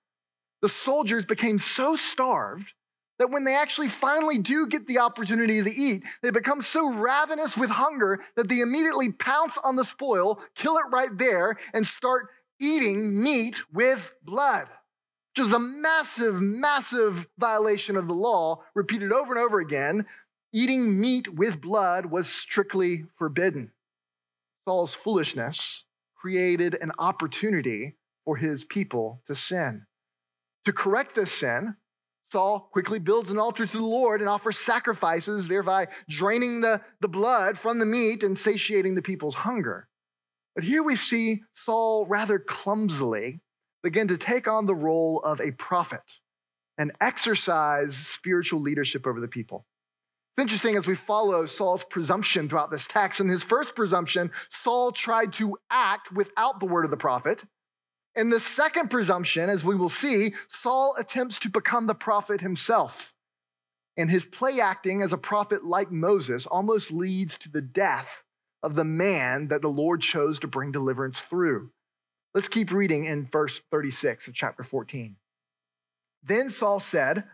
The 0.61 0.69
soldiers 0.69 1.25
became 1.25 1.59
so 1.59 1.95
starved 1.95 2.73
that 3.19 3.29
when 3.29 3.45
they 3.45 3.55
actually 3.55 3.89
finally 3.89 4.37
do 4.37 4.67
get 4.67 4.87
the 4.87 4.99
opportunity 4.99 5.63
to 5.63 5.71
eat, 5.71 6.03
they 6.21 6.29
become 6.29 6.61
so 6.61 6.89
ravenous 6.89 7.55
with 7.55 7.69
hunger 7.69 8.19
that 8.35 8.49
they 8.49 8.59
immediately 8.59 9.13
pounce 9.13 9.57
on 9.63 9.77
the 9.77 9.85
spoil, 9.85 10.41
kill 10.55 10.77
it 10.77 10.85
right 10.91 11.17
there, 11.17 11.57
and 11.73 11.87
start 11.87 12.27
eating 12.59 13.21
meat 13.23 13.55
with 13.71 14.13
blood 14.23 14.67
which 15.35 15.47
is 15.47 15.53
a 15.53 15.59
massive, 15.59 16.39
massive 16.39 17.27
violation 17.39 17.97
of 17.97 18.07
the 18.07 18.13
law, 18.13 18.61
repeated 18.75 19.11
over 19.11 19.33
and 19.33 19.43
over 19.43 19.59
again. 19.59 20.05
Eating 20.53 20.99
meat 20.99 21.33
with 21.33 21.59
blood 21.59 22.07
was 22.07 22.29
strictly 22.29 23.05
forbidden. 23.17 23.71
Saul's 24.65 24.93
foolishness 24.93 25.85
created 26.15 26.77
an 26.79 26.91
opportunity 26.99 27.95
for 28.25 28.37
his 28.37 28.63
people 28.63 29.21
to 29.25 29.33
sin. 29.33 29.87
To 30.65 30.71
correct 30.71 31.15
this 31.15 31.31
sin, 31.31 31.77
Saul 32.31 32.69
quickly 32.71 32.99
builds 32.99 33.31
an 33.31 33.39
altar 33.39 33.65
to 33.65 33.77
the 33.77 33.83
Lord 33.83 34.21
and 34.21 34.29
offers 34.29 34.59
sacrifices, 34.59 35.47
thereby 35.47 35.87
draining 36.07 36.61
the, 36.61 36.81
the 37.01 37.07
blood 37.07 37.57
from 37.57 37.79
the 37.79 37.85
meat 37.87 38.21
and 38.21 38.37
satiating 38.37 38.93
the 38.93 39.01
people's 39.01 39.35
hunger. 39.35 39.87
But 40.53 40.63
here 40.63 40.83
we 40.83 40.95
see 40.95 41.41
Saul 41.55 42.05
rather 42.05 42.37
clumsily 42.37 43.41
begin 43.83 44.07
to 44.07 44.17
take 44.17 44.47
on 44.47 44.65
the 44.65 44.73
role 44.73 45.21
of 45.23 45.39
a 45.41 45.51
prophet 45.51 46.19
and 46.77 46.91
exercise 46.99 47.95
spiritual 47.95 48.61
leadership 48.61 49.05
over 49.05 49.19
the 49.19 49.27
people. 49.27 49.65
It's 50.31 50.41
interesting 50.41 50.77
as 50.77 50.87
we 50.87 50.95
follow 50.95 51.45
Saul's 51.45 51.83
presumption 51.83 52.49
throughout 52.49 52.71
this 52.71 52.87
text. 52.87 53.19
In 53.19 53.27
his 53.27 53.43
first 53.43 53.75
presumption, 53.75 54.31
Saul 54.49 54.91
tried 54.91 55.33
to 55.33 55.57
act 55.69 56.11
without 56.11 56.59
the 56.59 56.65
word 56.65 56.85
of 56.85 56.91
the 56.91 56.97
prophet. 56.97 57.43
In 58.15 58.31
the 58.31 58.39
second 58.39 58.89
presumption, 58.89 59.49
as 59.49 59.63
we 59.63 59.75
will 59.75 59.89
see, 59.89 60.33
Saul 60.47 60.95
attempts 60.97 61.37
to 61.39 61.49
become 61.49 61.85
the 61.85 61.93
prophet 61.93 62.41
himself. 62.41 63.13
And 63.95 64.09
his 64.09 64.25
play 64.25 64.59
acting 64.59 65.03
as 65.03 65.13
a 65.13 65.17
prophet 65.17 65.65
like 65.65 65.91
Moses 65.91 66.47
almost 66.47 66.91
leads 66.91 67.37
to 67.39 67.49
the 67.49 67.61
death 67.61 68.23
of 68.63 68.73
the 68.73 68.83
man 68.83 69.49
that 69.49 69.61
the 69.61 69.67
Lord 69.67 70.01
chose 70.01 70.39
to 70.39 70.47
bring 70.47 70.71
deliverance 70.71 71.19
through. 71.19 71.69
Let's 72.33 72.47
keep 72.47 72.71
reading 72.71 73.05
in 73.05 73.27
verse 73.27 73.61
36 73.69 74.27
of 74.27 74.33
chapter 74.33 74.63
14. 74.63 75.17
Then 76.23 76.49
Saul 76.49 76.79
said, 76.79 77.25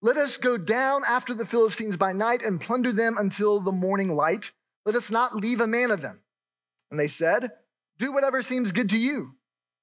Let 0.00 0.16
us 0.16 0.36
go 0.36 0.58
down 0.58 1.02
after 1.06 1.32
the 1.32 1.46
Philistines 1.46 1.96
by 1.96 2.12
night 2.12 2.42
and 2.42 2.60
plunder 2.60 2.92
them 2.92 3.16
until 3.18 3.60
the 3.60 3.70
morning 3.70 4.16
light. 4.16 4.50
Let 4.84 4.96
us 4.96 5.12
not 5.12 5.36
leave 5.36 5.60
a 5.60 5.66
man 5.68 5.92
of 5.92 6.02
them. 6.02 6.22
And 6.90 6.98
they 6.98 7.06
said, 7.06 7.52
Do 7.98 8.12
whatever 8.12 8.42
seems 8.42 8.72
good 8.72 8.90
to 8.90 8.98
you. 8.98 9.36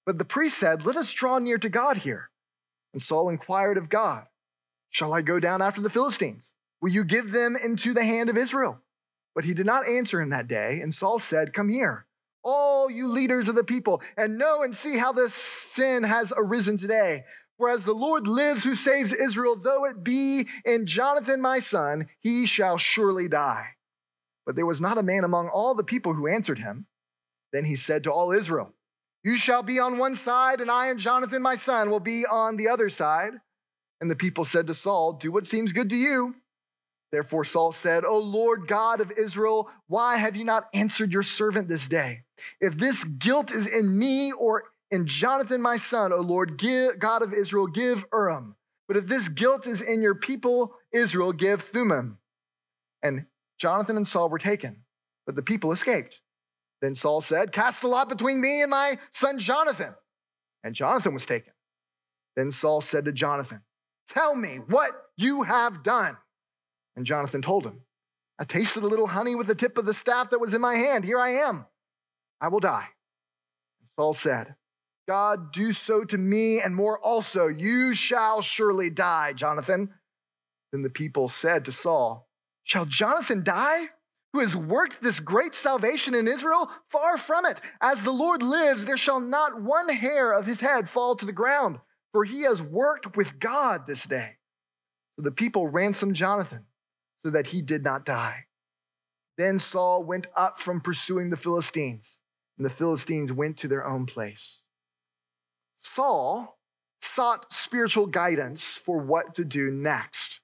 But 0.06 0.17
the 0.17 0.26
priest 0.26 0.58
said, 0.58 0.86
Let 0.86 0.98
us 0.98 1.13
draw 1.13 1.39
near 1.39 1.58
to 1.58 1.69
God 1.69 1.98
here. 1.98 2.30
And 2.91 3.02
Saul 3.02 3.30
inquired 3.30 3.78
of 3.78 3.88
God, 3.88 4.26
Shall 4.89 5.13
I 5.13 5.22
go 5.22 5.39
down 5.39 5.62
after 5.62 5.80
the 5.80 5.89
Philistines? 5.89 6.54
Will 6.82 6.89
you 6.89 7.06
give 7.06 7.32
them 7.32 7.56
into 7.56 7.93
the 7.93 8.04
hand 8.04 8.30
of 8.30 8.38
Israel? 8.38 8.80
But 9.34 9.45
he 9.45 9.54
did 9.54 9.65
not 9.65 9.88
answer 9.88 10.19
him 10.19 10.32
that 10.32 10.50
day. 10.50 10.82
And 10.82 10.93
Saul 10.93 11.19
said, 11.19 11.54
Come 11.54 11.69
here. 11.69 12.08
All 12.43 12.89
you 12.89 13.08
leaders 13.08 13.47
of 13.47 13.56
the 13.56 13.63
people, 13.63 14.02
and 14.17 14.38
know 14.38 14.63
and 14.63 14.75
see 14.75 14.97
how 14.97 15.12
this 15.12 15.34
sin 15.34 16.04
has 16.04 16.34
arisen 16.36 16.78
today. 16.78 17.23
Whereas 17.58 17.84
the 17.84 17.93
Lord 17.93 18.28
lives 18.28 18.63
who 18.63 18.75
saves 18.75 19.12
Israel, 19.12 19.58
though 19.58 19.86
it 19.86 20.04
be 20.04 20.47
in 20.63 20.86
Jonathan 20.86 21.41
my 21.41 21.60
son, 21.60 22.08
he 22.21 22.45
shall 22.45 22.78
surely 22.78 23.28
die. 23.28 23.71
But 24.45 24.56
there 24.56 24.65
was 24.65 24.80
not 24.80 24.97
a 24.97 25.04
man 25.04 25.25
among 25.25 25.49
all 25.49 25.75
the 25.75 25.84
people 25.84 26.13
who 26.13 26.28
answered 26.28 26.60
him. 26.60 26.88
Then 27.52 27.65
he 27.65 27.75
said 27.75 28.04
to 28.06 28.12
all 28.12 28.32
Israel, 28.32 28.73
You 29.23 29.38
shall 29.38 29.62
be 29.62 29.78
on 29.78 29.97
one 29.97 30.15
side, 30.15 30.62
and 30.62 30.71
I 30.71 30.88
and 30.88 30.99
Jonathan 30.99 31.41
my 31.41 31.56
son 31.56 31.89
will 31.89 31.99
be 31.99 32.25
on 32.25 32.56
the 32.56 32.69
other 32.69 32.89
side. 32.89 33.34
And 33.99 34.10
the 34.10 34.15
people 34.15 34.45
said 34.45 34.65
to 34.67 34.73
Saul, 34.73 35.13
Do 35.13 35.32
what 35.32 35.45
seems 35.45 35.73
good 35.73 35.89
to 35.89 35.95
you. 35.95 36.36
Therefore 37.12 37.43
Saul 37.43 37.72
said, 37.72 38.06
O 38.06 38.17
Lord 38.19 38.67
God 38.67 39.02
of 39.02 39.12
Israel, 39.17 39.69
why 39.88 40.17
have 40.17 40.36
you 40.36 40.43
not 40.43 40.65
answered 40.74 41.12
your 41.12 41.24
servant 41.24 41.67
this 41.67 41.88
day? 41.88 42.22
If 42.62 42.78
this 42.78 43.04
guilt 43.04 43.52
is 43.52 43.67
in 43.67 43.98
me 43.98 44.32
or 44.32 44.65
in 44.91 45.08
Jonathan 45.08 45.62
my 45.62 45.78
son, 45.78 46.13
O 46.13 46.17
Lord, 46.17 46.58
give, 46.58 47.00
God 47.00 47.22
of 47.22 47.34
Israel, 47.34 47.67
give 47.67 48.06
Urim. 48.13 48.56
But 48.88 48.98
if 48.98 49.08
this 49.08 49.30
guilt 49.30 49.67
is 49.67 49.82
in 49.82 50.02
your 50.02 50.15
people 50.15 50.74
Israel, 50.91 51.32
give 51.32 51.62
Thummim. 51.62 52.19
And 53.02 53.26
Jonathan 53.60 53.98
and 53.98 54.08
Saul 54.08 54.30
were 54.30 54.39
taken, 54.39 54.84
but 55.26 55.36
the 55.36 55.41
people 55.41 55.72
escaped. 55.72 56.22
Then 56.82 56.95
Saul 56.95 57.22
said, 57.22 57.52
Cast 57.52 57.82
the 57.82 57.88
lot 57.88 58.10
between 58.10 58.41
me 58.41 58.62
and 58.62 58.72
my 58.72 58.98
son 59.13 59.38
Jonathan. 59.38 59.93
And 60.63 60.76
Jonathan 60.76 61.13
was 61.13 61.26
taken. 61.26 61.54
Then 62.36 62.52
Saul 62.52 62.82
said 62.82 63.06
to 63.06 63.12
Jonathan, 63.12 63.62
Tell 64.08 64.36
me 64.36 64.60
what 64.67 64.91
you 65.17 65.43
have 65.43 65.84
done. 65.84 66.17
And 66.99 67.05
Jonathan 67.05 67.41
told 67.41 67.65
him, 67.65 67.83
I 68.39 68.43
tasted 68.43 68.83
a 68.83 68.88
little 68.88 69.07
honey 69.07 69.33
with 69.33 69.47
the 69.47 69.55
tip 69.55 69.77
of 69.77 69.85
the 69.85 69.93
staff 69.93 70.31
that 70.31 70.41
was 70.41 70.53
in 70.53 70.59
my 70.59 70.75
hand. 70.75 71.05
Here 71.05 71.17
I 71.17 71.29
am. 71.29 71.65
I 72.41 72.49
will 72.49 72.59
die. 72.59 72.89
And 73.79 73.89
Saul 73.97 74.13
said, 74.13 74.55
God, 75.07 75.53
do 75.53 75.71
so 75.71 76.03
to 76.03 76.17
me 76.17 76.59
and 76.59 76.75
more 76.75 76.99
also. 76.99 77.47
You 77.47 77.93
shall 77.93 78.41
surely 78.41 78.89
die, 78.89 79.31
Jonathan. 79.31 79.93
Then 80.73 80.81
the 80.81 80.89
people 80.89 81.29
said 81.29 81.63
to 81.63 81.71
Saul, 81.71 82.27
Shall 82.65 82.83
Jonathan 82.83 83.45
die? 83.45 83.91
Who 84.33 84.41
has 84.41 84.53
worked 84.53 85.01
this 85.01 85.21
great 85.21 85.55
salvation 85.55 86.13
in 86.13 86.27
Israel? 86.27 86.69
Far 86.89 87.17
from 87.17 87.45
it. 87.45 87.62
As 87.79 88.03
the 88.03 88.12
Lord 88.12 88.43
lives, 88.43 88.85
there 88.85 88.97
shall 88.97 89.21
not 89.21 89.62
one 89.62 89.88
hair 89.88 90.33
of 90.33 90.45
his 90.45 90.59
head 90.59 90.89
fall 90.89 91.15
to 91.15 91.25
the 91.25 91.31
ground, 91.31 91.79
for 92.12 92.25
he 92.25 92.41
has 92.41 92.62
worked 92.62 93.15
with 93.15 93.39
God 93.39 93.88
this 93.88 94.03
day. 94.03 94.35
So 95.15 95.21
the 95.21 95.31
people 95.31 95.69
ransomed 95.69 96.17
Jonathan 96.17 96.65
so 97.23 97.32
that 97.32 97.47
he 97.47 97.62
did 97.62 97.84
not 97.84 98.05
die. 98.05 98.45
Then 99.38 99.60
Saul 99.60 100.03
went 100.03 100.27
up 100.36 100.60
from 100.60 100.82
pursuing 100.82 101.29
the 101.29 101.38
Philistines, 101.38 102.19
and 102.58 102.65
the 102.65 102.69
Philistines 102.69 103.32
went 103.32 103.58
to 103.58 103.67
their 103.67 103.86
own 103.86 104.05
place. 104.05 104.60
Saul 105.79 106.60
sought 107.01 107.53
spiritual 107.53 108.05
guidance 108.05 108.77
for 108.77 108.97
what 108.97 109.34
to 109.36 109.45
do 109.45 109.71
next, 109.71 110.41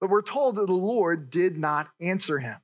but 0.00 0.08
we're 0.10 0.22
told 0.22 0.56
that 0.56 0.66
the 0.66 0.72
Lord 0.72 1.30
did 1.30 1.58
not 1.58 1.88
answer 2.00 2.38
him. 2.38 2.56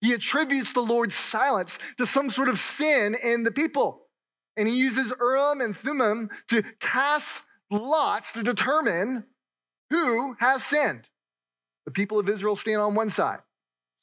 He 0.00 0.12
attributes 0.12 0.72
the 0.72 0.80
Lord's 0.80 1.14
silence 1.14 1.78
to 1.98 2.06
some 2.06 2.30
sort 2.30 2.48
of 2.48 2.58
sin 2.58 3.16
in 3.22 3.44
the 3.44 3.50
people. 3.50 4.06
And 4.56 4.66
he 4.66 4.78
uses 4.78 5.12
Urim 5.20 5.60
and 5.60 5.76
Thummim 5.76 6.30
to 6.48 6.62
cast 6.80 7.42
lots 7.70 8.32
to 8.32 8.42
determine 8.42 9.24
who 9.90 10.36
has 10.40 10.64
sinned. 10.64 11.09
The 11.90 11.94
people 11.94 12.20
of 12.20 12.28
Israel 12.28 12.54
stand 12.54 12.80
on 12.80 12.94
one 12.94 13.10
side, 13.10 13.40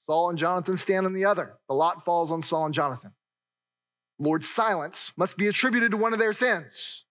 Saul 0.10 0.30
and 0.30 0.38
Jonathan 0.38 0.76
stand 0.76 1.06
on 1.06 1.13
the 1.13 1.23
other. 1.23 1.54
The 1.69 1.73
lot 1.73 2.04
falls 2.04 2.32
on 2.32 2.41
Saul 2.41 2.65
and 2.65 2.73
Jonathan. 2.73 3.13
Lord's 4.19 4.50
silence 4.50 5.13
must 5.15 5.38
be 5.38 5.47
attributed 5.47 5.91
to 5.91 5.97
one 5.97 6.12
of 6.12 6.19
their 6.19 6.34
sins. 6.34 7.06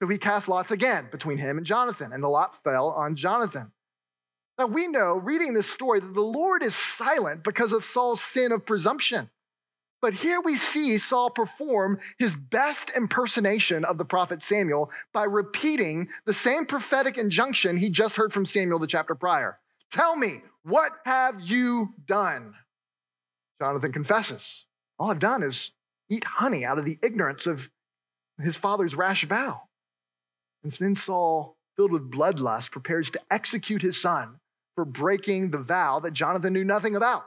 So 0.00 0.08
he 0.08 0.16
cast 0.16 0.48
lots 0.48 0.70
again 0.70 1.08
between 1.12 1.36
him 1.36 1.58
and 1.58 1.66
Jonathan, 1.66 2.14
and 2.14 2.24
the 2.24 2.28
lot 2.28 2.62
fell 2.64 2.92
on 2.92 3.14
Jonathan. 3.14 3.72
Now 4.58 4.64
we 4.68 4.88
know, 4.88 5.18
reading 5.18 5.52
this 5.52 5.70
story, 5.70 6.00
that 6.00 6.14
the 6.14 6.22
Lord 6.22 6.62
is 6.62 6.74
silent 6.74 7.44
because 7.44 7.72
of 7.72 7.84
Saul's 7.84 8.22
sin 8.22 8.52
of 8.52 8.64
presumption. 8.64 9.28
But 10.00 10.14
here 10.14 10.40
we 10.40 10.56
see 10.56 10.96
Saul 10.96 11.28
perform 11.28 11.98
his 12.18 12.36
best 12.36 12.90
impersonation 12.96 13.84
of 13.84 13.98
the 13.98 14.06
prophet 14.06 14.42
Samuel 14.42 14.90
by 15.12 15.24
repeating 15.24 16.08
the 16.24 16.32
same 16.32 16.64
prophetic 16.64 17.18
injunction 17.18 17.76
he 17.76 17.90
just 17.90 18.16
heard 18.16 18.32
from 18.32 18.46
Samuel 18.46 18.78
the 18.78 18.86
chapter 18.86 19.14
prior. 19.14 19.58
Tell 19.90 20.16
me, 20.16 20.42
what 20.62 20.92
have 21.04 21.40
you 21.40 21.94
done? 22.04 22.54
Jonathan 23.60 23.92
confesses, 23.92 24.66
All 24.98 25.10
I've 25.10 25.18
done 25.18 25.42
is 25.42 25.72
eat 26.08 26.24
honey 26.24 26.64
out 26.64 26.78
of 26.78 26.84
the 26.84 26.98
ignorance 27.02 27.46
of 27.46 27.70
his 28.40 28.56
father's 28.56 28.94
rash 28.94 29.24
vow. 29.24 29.62
And 30.62 30.72
then 30.72 30.94
Saul, 30.94 31.56
filled 31.76 31.92
with 31.92 32.10
bloodlust, 32.10 32.70
prepares 32.70 33.10
to 33.10 33.20
execute 33.30 33.82
his 33.82 34.00
son 34.00 34.40
for 34.74 34.84
breaking 34.84 35.50
the 35.50 35.58
vow 35.58 36.00
that 36.00 36.12
Jonathan 36.12 36.52
knew 36.52 36.64
nothing 36.64 36.96
about. 36.96 37.26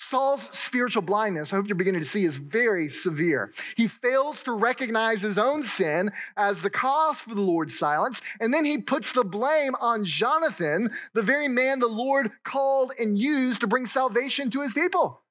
Saul's 0.00 0.48
spiritual 0.50 1.02
blindness, 1.02 1.52
I 1.52 1.56
hope 1.56 1.68
you're 1.68 1.76
beginning 1.76 2.00
to 2.00 2.06
see, 2.06 2.24
is 2.24 2.38
very 2.38 2.88
severe. 2.88 3.52
He 3.76 3.86
fails 3.86 4.42
to 4.42 4.52
recognize 4.52 5.22
his 5.22 5.38
own 5.38 5.62
sin 5.62 6.10
as 6.36 6.62
the 6.62 6.70
cause 6.70 7.20
for 7.20 7.34
the 7.34 7.40
Lord's 7.40 7.78
silence, 7.78 8.20
and 8.40 8.52
then 8.52 8.64
he 8.64 8.78
puts 8.78 9.12
the 9.12 9.24
blame 9.24 9.74
on 9.80 10.04
Jonathan, 10.04 10.90
the 11.12 11.22
very 11.22 11.48
man 11.48 11.78
the 11.78 11.86
Lord 11.86 12.32
called 12.44 12.92
and 12.98 13.18
used 13.18 13.60
to 13.60 13.66
bring 13.66 13.86
salvation 13.86 14.50
to 14.50 14.62
his 14.62 14.72
people. 14.72 15.22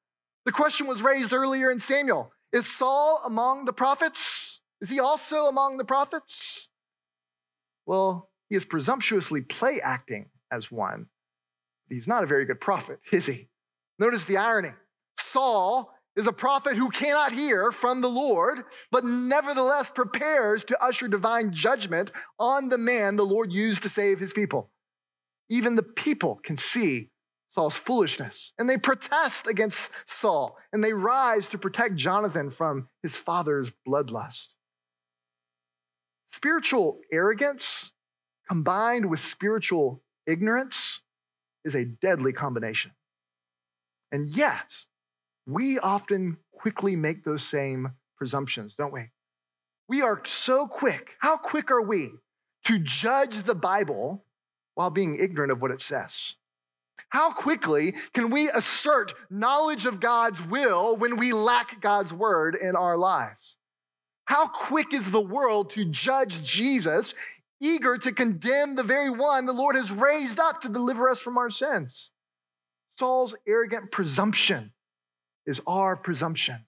The 0.45 0.51
question 0.51 0.87
was 0.87 1.01
raised 1.01 1.33
earlier 1.33 1.71
in 1.71 1.79
Samuel 1.79 2.31
Is 2.53 2.65
Saul 2.65 3.21
among 3.25 3.65
the 3.65 3.73
prophets? 3.73 4.61
Is 4.81 4.89
he 4.89 4.99
also 4.99 5.47
among 5.47 5.77
the 5.77 5.85
prophets? 5.85 6.69
Well, 7.85 8.29
he 8.49 8.55
is 8.55 8.65
presumptuously 8.65 9.41
play 9.41 9.81
acting 9.81 10.29
as 10.51 10.71
one. 10.71 11.07
He's 11.89 12.07
not 12.07 12.23
a 12.23 12.27
very 12.27 12.45
good 12.45 12.61
prophet, 12.61 12.99
is 13.11 13.25
he? 13.25 13.49
Notice 13.99 14.23
the 14.23 14.37
irony. 14.37 14.71
Saul 15.19 15.93
is 16.15 16.25
a 16.25 16.33
prophet 16.33 16.75
who 16.75 16.89
cannot 16.89 17.33
hear 17.33 17.71
from 17.71 18.01
the 18.01 18.09
Lord, 18.09 18.63
but 18.91 19.03
nevertheless 19.03 19.91
prepares 19.91 20.63
to 20.65 20.83
usher 20.83 21.07
divine 21.07 21.53
judgment 21.53 22.11
on 22.39 22.69
the 22.69 22.77
man 22.77 23.15
the 23.15 23.25
Lord 23.25 23.51
used 23.51 23.83
to 23.83 23.89
save 23.89 24.19
his 24.19 24.33
people. 24.33 24.71
Even 25.49 25.75
the 25.75 25.83
people 25.83 26.39
can 26.43 26.57
see 26.57 27.09
Saul's 27.49 27.75
foolishness, 27.75 28.53
and 28.57 28.69
they 28.69 28.77
protest 28.77 29.47
against 29.47 29.89
Saul, 30.05 30.57
and 30.71 30.83
they 30.83 30.93
rise 30.93 31.49
to 31.49 31.57
protect 31.57 31.95
Jonathan 31.95 32.51
from 32.51 32.87
his 33.01 33.15
father's 33.15 33.71
bloodlust. 33.87 34.49
Spiritual 36.27 36.99
arrogance 37.11 37.91
combined 38.47 39.09
with 39.09 39.19
spiritual 39.19 40.03
ignorance 40.27 41.01
is 41.65 41.75
a 41.75 41.85
deadly 41.85 42.33
combination. 42.33 42.91
And 44.11 44.27
yet, 44.27 44.85
we 45.45 45.79
often 45.79 46.37
quickly 46.51 46.95
make 46.95 47.23
those 47.23 47.43
same 47.43 47.93
presumptions, 48.17 48.75
don't 48.75 48.93
we? 48.93 49.09
We 49.87 50.01
are 50.01 50.21
so 50.25 50.67
quick. 50.67 51.15
How 51.19 51.37
quick 51.37 51.71
are 51.71 51.81
we 51.81 52.11
to 52.65 52.79
judge 52.79 53.43
the 53.43 53.55
Bible 53.55 54.23
while 54.75 54.89
being 54.89 55.19
ignorant 55.19 55.51
of 55.51 55.61
what 55.61 55.71
it 55.71 55.81
says? 55.81 56.35
How 57.09 57.31
quickly 57.31 57.95
can 58.13 58.29
we 58.29 58.49
assert 58.49 59.13
knowledge 59.29 59.85
of 59.85 59.99
God's 59.99 60.45
will 60.45 60.95
when 60.95 61.17
we 61.17 61.31
lack 61.31 61.81
God's 61.81 62.13
word 62.13 62.55
in 62.55 62.75
our 62.75 62.97
lives? 62.97 63.55
How 64.25 64.47
quick 64.47 64.93
is 64.93 65.09
the 65.09 65.21
world 65.21 65.71
to 65.71 65.85
judge 65.85 66.43
Jesus, 66.43 67.15
eager 67.59 67.97
to 67.97 68.11
condemn 68.11 68.75
the 68.75 68.83
very 68.83 69.09
one 69.09 69.47
the 69.47 69.53
Lord 69.53 69.75
has 69.75 69.91
raised 69.91 70.39
up 70.39 70.61
to 70.61 70.69
deliver 70.69 71.09
us 71.09 71.19
from 71.19 71.37
our 71.37 71.49
sins? 71.49 72.11
Saul's 72.99 73.33
arrogant 73.47 73.91
presumption 73.91 74.73
is 75.45 75.61
our 75.65 75.95
presumption. 75.95 76.65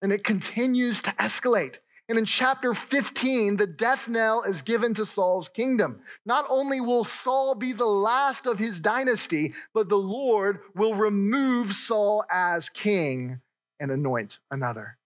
And 0.00 0.14
it 0.14 0.24
continues 0.24 1.02
to 1.02 1.10
escalate. 1.10 1.78
And 2.08 2.18
in 2.18 2.24
chapter 2.24 2.72
15, 2.72 3.58
the 3.58 3.66
death 3.66 4.08
knell 4.08 4.42
is 4.42 4.62
given 4.62 4.94
to 4.94 5.04
Saul's 5.04 5.50
kingdom. 5.50 6.00
Not 6.24 6.46
only 6.48 6.80
will 6.80 7.04
Saul 7.04 7.54
be 7.54 7.74
the 7.74 7.84
last 7.84 8.46
of 8.46 8.58
his 8.58 8.80
dynasty, 8.80 9.52
but 9.74 9.90
the 9.90 9.96
Lord 9.96 10.60
will 10.74 10.94
remove 10.94 11.72
Saul 11.74 12.24
as 12.30 12.70
king 12.70 13.40
and 13.78 13.90
anoint 13.90 14.38
another. 14.50 14.96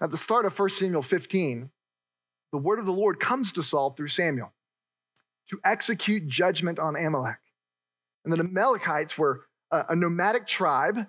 At 0.00 0.10
the 0.10 0.18
start 0.18 0.46
of 0.46 0.58
1 0.58 0.70
Samuel 0.70 1.02
15, 1.02 1.70
the 2.50 2.58
word 2.58 2.80
of 2.80 2.86
the 2.86 2.92
Lord 2.92 3.20
comes 3.20 3.52
to 3.52 3.62
Saul 3.62 3.90
through 3.90 4.08
Samuel 4.08 4.52
to 5.50 5.60
execute 5.64 6.26
judgment 6.26 6.80
on 6.80 6.96
Amalek. 6.96 7.38
And 8.24 8.32
the 8.32 8.40
Amalekites 8.40 9.16
were 9.16 9.47
a 9.70 9.94
nomadic 9.94 10.46
tribe 10.46 11.06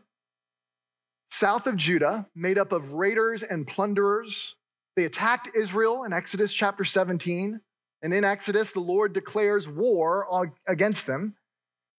south 1.31 1.67
of 1.67 1.75
Judah, 1.75 2.27
made 2.35 2.57
up 2.57 2.71
of 2.71 2.93
raiders 2.93 3.43
and 3.43 3.67
plunderers. 3.67 4.55
They 4.95 5.05
attacked 5.05 5.49
Israel 5.55 6.03
in 6.03 6.11
Exodus 6.11 6.53
chapter 6.53 6.83
17. 6.83 7.61
And 8.01 8.13
in 8.13 8.23
Exodus, 8.23 8.71
the 8.71 8.79
Lord 8.79 9.13
declares 9.13 9.67
war 9.67 10.51
against 10.67 11.05
them. 11.05 11.35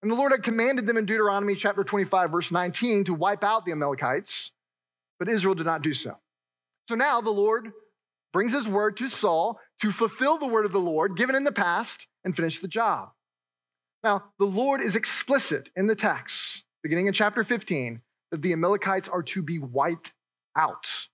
And 0.02 0.10
the 0.10 0.16
Lord 0.16 0.32
had 0.32 0.42
commanded 0.42 0.86
them 0.86 0.96
in 0.96 1.04
Deuteronomy 1.04 1.54
chapter 1.54 1.84
25, 1.84 2.30
verse 2.30 2.50
19, 2.50 3.04
to 3.04 3.14
wipe 3.14 3.44
out 3.44 3.66
the 3.66 3.72
Amalekites, 3.72 4.52
but 5.18 5.28
Israel 5.28 5.54
did 5.54 5.66
not 5.66 5.82
do 5.82 5.92
so. 5.92 6.16
So 6.88 6.94
now 6.94 7.20
the 7.20 7.30
Lord 7.30 7.72
brings 8.32 8.52
his 8.52 8.66
word 8.66 8.96
to 8.96 9.10
Saul 9.10 9.60
to 9.82 9.92
fulfill 9.92 10.38
the 10.38 10.46
word 10.46 10.64
of 10.64 10.72
the 10.72 10.80
Lord 10.80 11.16
given 11.16 11.36
in 11.36 11.44
the 11.44 11.52
past 11.52 12.06
and 12.24 12.34
finish 12.34 12.60
the 12.60 12.68
job. 12.68 13.10
Now, 14.02 14.24
the 14.38 14.46
Lord 14.46 14.80
is 14.80 14.96
explicit 14.96 15.70
in 15.76 15.86
the 15.86 15.94
text, 15.94 16.64
beginning 16.82 17.06
in 17.06 17.12
chapter 17.12 17.44
15, 17.44 18.00
that 18.30 18.42
the 18.42 18.52
Amalekites 18.52 19.08
are 19.08 19.22
to 19.24 19.42
be 19.42 19.58
wiped 19.58 20.12
out. 20.56 21.08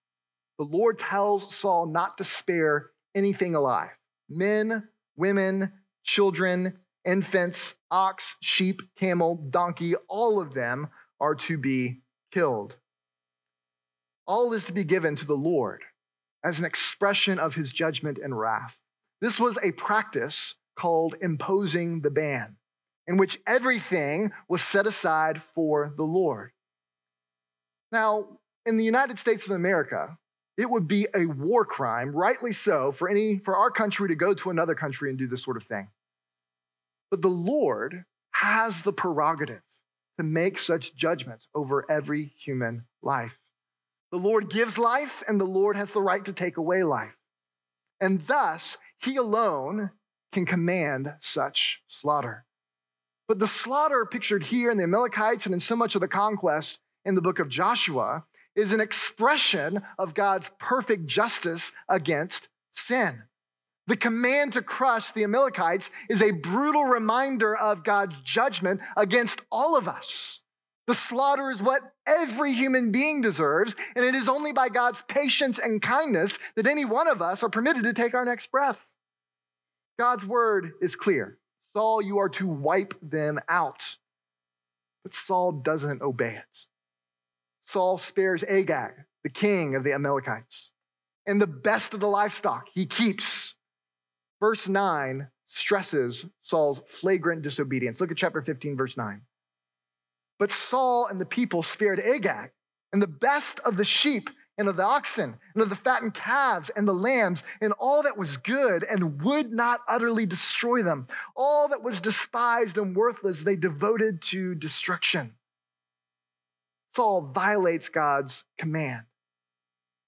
The 0.59 0.65
Lord 0.65 0.99
tells 0.99 1.55
Saul 1.55 1.87
not 1.87 2.17
to 2.19 2.25
spare 2.25 2.91
anything 3.15 3.55
alive 3.55 3.91
men, 4.29 4.89
women, 5.17 5.73
children, 6.05 6.79
infants, 7.05 7.75
ox, 7.91 8.37
sheep, 8.41 8.83
camel, 8.97 9.37
donkey, 9.51 9.95
all 10.09 10.41
of 10.41 10.55
them 10.55 10.89
are 11.21 11.35
to 11.35 11.57
be 11.57 12.01
killed. 12.33 12.77
All 14.27 14.53
is 14.53 14.65
to 14.65 14.73
be 14.73 14.85
given 14.85 15.15
to 15.17 15.27
the 15.27 15.37
Lord 15.37 15.83
as 16.43 16.59
an 16.59 16.65
expression 16.65 17.39
of 17.39 17.55
his 17.55 17.71
judgment 17.71 18.19
and 18.19 18.39
wrath. 18.39 18.79
This 19.21 19.39
was 19.39 19.57
a 19.63 19.73
practice 19.73 20.57
called 20.77 21.15
imposing 21.21 22.01
the 22.01 22.11
ban, 22.11 22.57
in 23.07 23.17
which 23.17 23.41
everything 23.47 24.33
was 24.49 24.63
set 24.63 24.87
aside 24.87 25.43
for 25.43 25.93
the 25.97 26.05
Lord. 26.05 26.53
Now, 27.93 28.39
in 28.65 28.77
the 28.77 28.85
United 28.85 29.19
States 29.19 29.47
of 29.47 29.53
America, 29.53 30.19
it 30.57 30.71
would 30.71 30.89
be 30.89 31.07
a 31.15 31.27
war 31.27 31.65
crime, 31.65 32.13
rightly 32.13 32.53
so, 32.53 32.91
for, 32.91 33.09
any, 33.09 33.39
for 33.39 33.57
our 33.57 33.71
country 33.71 34.09
to 34.09 34.15
go 34.15 34.35
to 34.35 34.51
another 34.51 34.75
country 34.75 35.11
and 35.11 35.19
do 35.19 35.27
this 35.27 35.43
sort 35.43 35.57
of 35.57 35.65
thing. 35.65 35.89
But 37.11 37.23
the 37.23 37.29
Lord 37.29 38.05
has 38.33 38.83
the 38.83 38.93
prerogative 38.93 39.63
to 40.19 40.25
make 40.25 40.59
such 40.59 40.97
judgments 40.97 41.47
over 41.55 41.89
every 41.91 42.33
human 42.39 42.87
life. 43.03 43.39
The 44.11 44.19
Lord 44.19 44.51
gives 44.51 44.79
life, 44.79 45.23
and 45.29 45.39
the 45.39 45.45
Lord 45.45 45.77
has 45.77 45.93
the 45.93 46.03
right 46.03 46.25
to 46.25 46.33
take 46.33 46.57
away 46.57 46.83
life. 46.83 47.17
And 48.01 48.27
thus, 48.27 48.79
He 48.99 49.17
alone 49.17 49.91
can 50.33 50.47
command 50.47 51.15
such 51.21 51.83
slaughter. 51.87 52.45
But 53.29 53.39
the 53.39 53.47
slaughter 53.47 54.07
pictured 54.07 54.45
here 54.45 54.71
in 54.71 54.77
the 54.77 54.85
Amalekites 54.85 55.47
and 55.47 55.55
in 55.55 55.61
so 55.61 55.75
much 55.75 55.95
of 55.95 56.01
the 56.01 56.09
conquest 56.09 56.81
in 57.05 57.15
the 57.15 57.23
book 57.23 57.39
of 57.39 57.49
Joshua 57.49 58.25
is 58.55 58.73
an 58.73 58.81
expression 58.81 59.83
of 59.99 60.15
God's 60.15 60.51
perfect 60.59 61.07
justice 61.07 61.73
against 61.89 62.49
sin. 62.71 63.25
The 63.87 63.97
command 63.97 64.53
to 64.55 64.63
crush 64.63 65.13
the 65.13 65.25
Amalekites 65.25 65.91
is 66.09 66.21
a 66.21 66.33
brutal 66.33 66.85
reminder 66.85 67.57
of 67.57 67.85
God's 67.85 68.21
judgment 68.21 68.81
against 68.97 69.41
all 69.51 69.77
of 69.77 69.87
us. 69.87 70.43
The 70.87 70.95
slaughter 70.95 71.51
is 71.51 71.63
what 71.63 71.83
every 72.07 72.53
human 72.53 72.93
being 72.93 73.21
deserves, 73.21 73.75
and 73.97 74.05
it 74.05 74.15
is 74.15 74.29
only 74.29 74.53
by 74.53 74.69
God's 74.69 75.03
patience 75.03 75.59
and 75.59 75.83
kindness 75.83 76.39
that 76.55 76.67
any 76.67 76.85
one 76.85 77.09
of 77.09 77.21
us 77.21 77.43
are 77.43 77.49
permitted 77.49 77.85
to 77.85 77.93
take 77.93 78.15
our 78.15 78.25
next 78.25 78.51
breath. 78.51 78.87
God's 79.99 80.25
word 80.25 80.73
is 80.81 80.95
clear 80.95 81.39
Saul, 81.77 82.01
you 82.01 82.17
are 82.17 82.31
to 82.31 82.47
wipe 82.47 82.95
them 83.03 83.39
out. 83.51 83.99
But 85.03 85.13
Saul 85.13 85.53
doesn't 85.53 86.01
obey 86.01 86.37
it. 86.37 86.65
Saul 87.67 87.99
spares 87.99 88.43
Agag, 88.45 88.93
the 89.23 89.29
king 89.29 89.75
of 89.75 89.85
the 89.85 89.93
Amalekites, 89.93 90.73
and 91.27 91.39
the 91.39 91.47
best 91.47 91.93
of 91.93 92.01
the 92.01 92.09
livestock 92.09 92.69
he 92.73 92.87
keeps. 92.87 93.57
Verse 94.41 94.67
9 94.67 95.29
stresses 95.49 96.25
Saul's 96.41 96.81
flagrant 96.87 97.43
disobedience. 97.43 98.01
Look 98.01 98.11
at 98.11 98.17
chapter 98.17 98.41
15, 98.41 98.75
verse 98.75 98.97
9. 98.97 99.21
But 100.39 100.53
Saul 100.53 101.07
and 101.07 101.21
the 101.21 101.27
people 101.27 101.63
spared 101.63 102.01
Agag 102.01 102.53
and 102.91 103.03
the 103.03 103.07
best 103.07 103.61
of 103.67 103.77
the 103.77 103.85
sheep 103.85 104.31
and 104.59 104.69
of 104.69 104.77
the 104.77 104.83
oxen 104.83 105.37
and 105.55 105.63
of 105.63 105.69
the 105.69 105.77
fattened 105.77 106.15
calves 106.15 106.71
and 106.71 106.89
the 106.89 106.95
lambs 106.95 107.43
and 107.61 107.73
all 107.79 108.03
that 108.03 108.17
was 108.17 108.37
good 108.37 108.85
and 108.85 109.23
would 109.23 109.53
not 109.53 109.81
utterly 109.89 110.27
destroy 110.27 110.83
them. 110.83 111.07
All 111.35 111.69
that 111.69 111.83
was 111.83 112.01
despised 112.01 112.79
and 112.79 112.97
worthless 112.97 113.43
they 113.43 113.57
devoted 113.57 114.23
to 114.23 114.55
destruction. 114.55 115.35
Saul 116.95 117.21
violates 117.21 117.89
God's 117.89 118.45
command. 118.57 119.03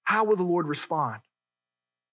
How 0.03 0.23
will 0.23 0.35
the 0.35 0.43
Lord 0.43 0.67
respond? 0.67 1.19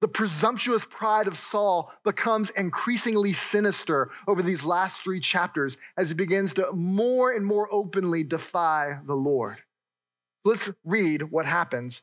The 0.02 0.08
presumptuous 0.08 0.84
pride 0.84 1.26
of 1.26 1.38
Saul 1.38 1.90
becomes 2.04 2.50
increasingly 2.50 3.32
sinister 3.32 4.10
over 4.28 4.42
these 4.42 4.62
last 4.62 5.00
three 5.02 5.20
chapters 5.20 5.78
as 5.96 6.10
he 6.10 6.14
begins 6.14 6.52
to 6.54 6.70
more 6.74 7.32
and 7.32 7.46
more 7.46 7.66
openly 7.72 8.22
defy 8.22 8.98
the 9.06 9.14
Lord. 9.14 9.56
Let's 10.44 10.70
read 10.84 11.30
what 11.30 11.46
happens 11.46 12.02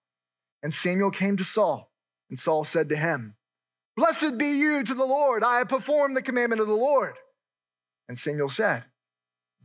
And 0.63 0.73
Samuel 0.73 1.11
came 1.11 1.37
to 1.37 1.43
Saul, 1.43 1.91
and 2.29 2.37
Saul 2.37 2.63
said 2.63 2.89
to 2.89 2.95
him, 2.95 3.35
Blessed 3.95 4.37
be 4.37 4.57
you 4.57 4.83
to 4.83 4.93
the 4.93 5.05
Lord. 5.05 5.43
I 5.43 5.57
have 5.57 5.69
performed 5.69 6.15
the 6.15 6.21
commandment 6.21 6.61
of 6.61 6.67
the 6.67 6.73
Lord. 6.73 7.15
And 8.07 8.17
Samuel 8.17 8.49
said, 8.49 8.85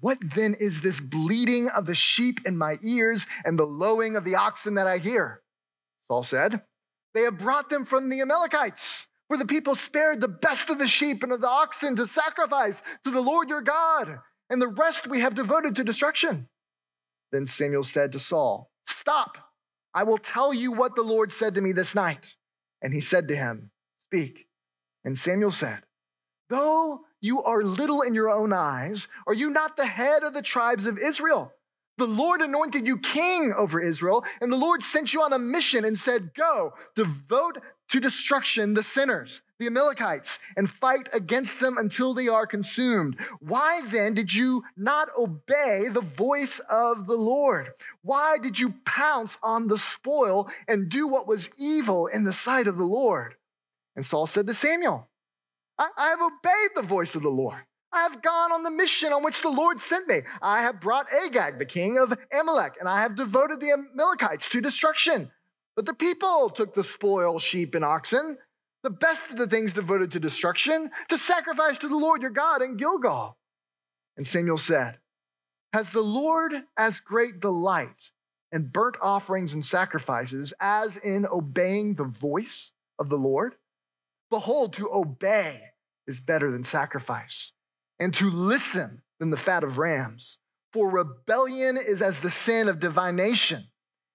what 0.00 0.18
then 0.20 0.54
is 0.60 0.82
this 0.82 1.00
bleating 1.00 1.68
of 1.70 1.86
the 1.86 1.94
sheep 1.94 2.40
in 2.44 2.58
my 2.58 2.78
ears 2.82 3.26
and 3.44 3.58
the 3.58 3.66
lowing 3.66 4.14
of 4.16 4.24
the 4.24 4.34
oxen 4.34 4.74
that 4.74 4.86
I 4.86 4.98
hear? 4.98 5.42
Saul 6.08 6.22
said, 6.22 6.62
They 7.14 7.22
have 7.22 7.38
brought 7.38 7.70
them 7.70 7.84
from 7.84 8.10
the 8.10 8.20
Amalekites, 8.20 9.06
where 9.28 9.38
the 9.38 9.46
people 9.46 9.74
spared 9.74 10.20
the 10.20 10.28
best 10.28 10.68
of 10.68 10.78
the 10.78 10.86
sheep 10.86 11.22
and 11.22 11.32
of 11.32 11.40
the 11.40 11.48
oxen 11.48 11.96
to 11.96 12.06
sacrifice 12.06 12.82
to 13.04 13.10
the 13.10 13.22
Lord 13.22 13.48
your 13.48 13.62
God, 13.62 14.18
and 14.50 14.60
the 14.60 14.68
rest 14.68 15.06
we 15.06 15.20
have 15.20 15.34
devoted 15.34 15.74
to 15.76 15.84
destruction. 15.84 16.48
Then 17.32 17.46
Samuel 17.46 17.84
said 17.84 18.12
to 18.12 18.20
Saul, 18.20 18.70
Stop, 18.86 19.38
I 19.96 20.02
will 20.02 20.18
tell 20.18 20.52
you 20.52 20.72
what 20.72 20.94
the 20.94 21.02
Lord 21.02 21.32
said 21.32 21.54
to 21.54 21.62
me 21.62 21.72
this 21.72 21.94
night. 21.94 22.36
And 22.82 22.92
he 22.92 23.00
said 23.00 23.28
to 23.28 23.34
him, 23.34 23.70
Speak. 24.10 24.46
And 25.02 25.16
Samuel 25.16 25.50
said, 25.50 25.84
Though 26.50 27.00
you 27.22 27.42
are 27.42 27.62
little 27.64 28.02
in 28.02 28.14
your 28.14 28.28
own 28.28 28.52
eyes, 28.52 29.08
are 29.26 29.32
you 29.32 29.48
not 29.48 29.78
the 29.78 29.86
head 29.86 30.22
of 30.22 30.34
the 30.34 30.42
tribes 30.42 30.84
of 30.84 30.98
Israel? 30.98 31.54
The 31.96 32.06
Lord 32.06 32.42
anointed 32.42 32.86
you 32.86 32.98
king 32.98 33.54
over 33.56 33.80
Israel, 33.80 34.22
and 34.42 34.52
the 34.52 34.56
Lord 34.56 34.82
sent 34.82 35.14
you 35.14 35.22
on 35.22 35.32
a 35.32 35.38
mission 35.38 35.82
and 35.82 35.98
said, 35.98 36.34
Go, 36.34 36.74
devote 36.94 37.56
to 37.88 37.98
destruction 37.98 38.74
the 38.74 38.82
sinners, 38.82 39.40
the 39.58 39.66
Amalekites, 39.66 40.38
and 40.56 40.70
fight 40.70 41.08
against 41.12 41.60
them 41.60 41.78
until 41.78 42.14
they 42.14 42.28
are 42.28 42.46
consumed. 42.46 43.16
Why 43.40 43.82
then 43.86 44.14
did 44.14 44.34
you 44.34 44.64
not 44.76 45.08
obey 45.18 45.88
the 45.90 46.02
voice 46.02 46.58
of 46.70 47.06
the 47.06 47.16
Lord? 47.16 47.72
Why 48.02 48.38
did 48.38 48.58
you 48.58 48.74
pounce 48.84 49.38
on 49.42 49.68
the 49.68 49.78
spoil 49.78 50.50
and 50.68 50.88
do 50.88 51.08
what 51.08 51.26
was 51.26 51.48
evil 51.56 52.06
in 52.06 52.24
the 52.24 52.32
sight 52.32 52.66
of 52.66 52.76
the 52.76 52.84
Lord? 52.84 53.36
And 53.94 54.04
Saul 54.04 54.26
said 54.26 54.46
to 54.46 54.54
Samuel, 54.54 55.08
I, 55.78 55.88
I 55.96 56.08
have 56.08 56.20
obeyed 56.20 56.70
the 56.74 56.82
voice 56.82 57.14
of 57.14 57.22
the 57.22 57.28
Lord. 57.28 57.62
I 57.92 58.02
have 58.02 58.20
gone 58.20 58.52
on 58.52 58.62
the 58.62 58.70
mission 58.70 59.12
on 59.12 59.22
which 59.22 59.40
the 59.40 59.48
Lord 59.48 59.80
sent 59.80 60.06
me. 60.06 60.20
I 60.42 60.60
have 60.60 60.80
brought 60.80 61.06
Agag, 61.12 61.58
the 61.58 61.64
king 61.64 61.96
of 61.96 62.18
Amalek, 62.38 62.74
and 62.78 62.88
I 62.88 63.00
have 63.00 63.14
devoted 63.14 63.60
the 63.60 63.72
Amalekites 63.72 64.50
to 64.50 64.60
destruction. 64.60 65.30
But 65.74 65.86
the 65.86 65.94
people 65.94 66.50
took 66.50 66.74
the 66.74 66.84
spoil, 66.84 67.38
sheep, 67.38 67.74
and 67.74 67.84
oxen, 67.84 68.38
the 68.82 68.90
best 68.90 69.30
of 69.30 69.38
the 69.38 69.46
things 69.46 69.72
devoted 69.72 70.12
to 70.12 70.20
destruction, 70.20 70.90
to 71.08 71.18
sacrifice 71.18 71.78
to 71.78 71.88
the 71.88 71.96
Lord 71.96 72.22
your 72.22 72.30
God 72.30 72.62
in 72.62 72.76
Gilgal. 72.76 73.36
And 74.16 74.26
Samuel 74.26 74.58
said, 74.58 74.98
Has 75.72 75.90
the 75.90 76.02
Lord 76.02 76.52
as 76.76 77.00
great 77.00 77.40
delight 77.40 78.12
in 78.52 78.68
burnt 78.68 78.96
offerings 79.02 79.52
and 79.52 79.64
sacrifices 79.64 80.54
as 80.60 80.96
in 80.96 81.26
obeying 81.26 81.94
the 81.94 82.04
voice 82.04 82.72
of 82.98 83.08
the 83.08 83.18
Lord? 83.18 83.56
Behold, 84.30 84.72
to 84.74 84.92
obey 84.92 85.62
is 86.06 86.20
better 86.20 86.50
than 86.50 86.64
sacrifice, 86.64 87.52
and 87.98 88.14
to 88.14 88.30
listen 88.30 89.02
than 89.18 89.30
the 89.30 89.36
fat 89.36 89.64
of 89.64 89.78
rams. 89.78 90.38
For 90.72 90.90
rebellion 90.90 91.76
is 91.76 92.02
as 92.02 92.20
the 92.20 92.30
sin 92.30 92.68
of 92.68 92.80
divination, 92.80 93.68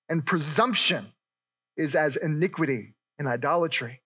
and 0.07 0.25
presumption 0.25 1.13
is 1.75 1.95
as 1.95 2.15
iniquity 2.15 2.95
and 3.17 3.27
idolatry. 3.27 4.00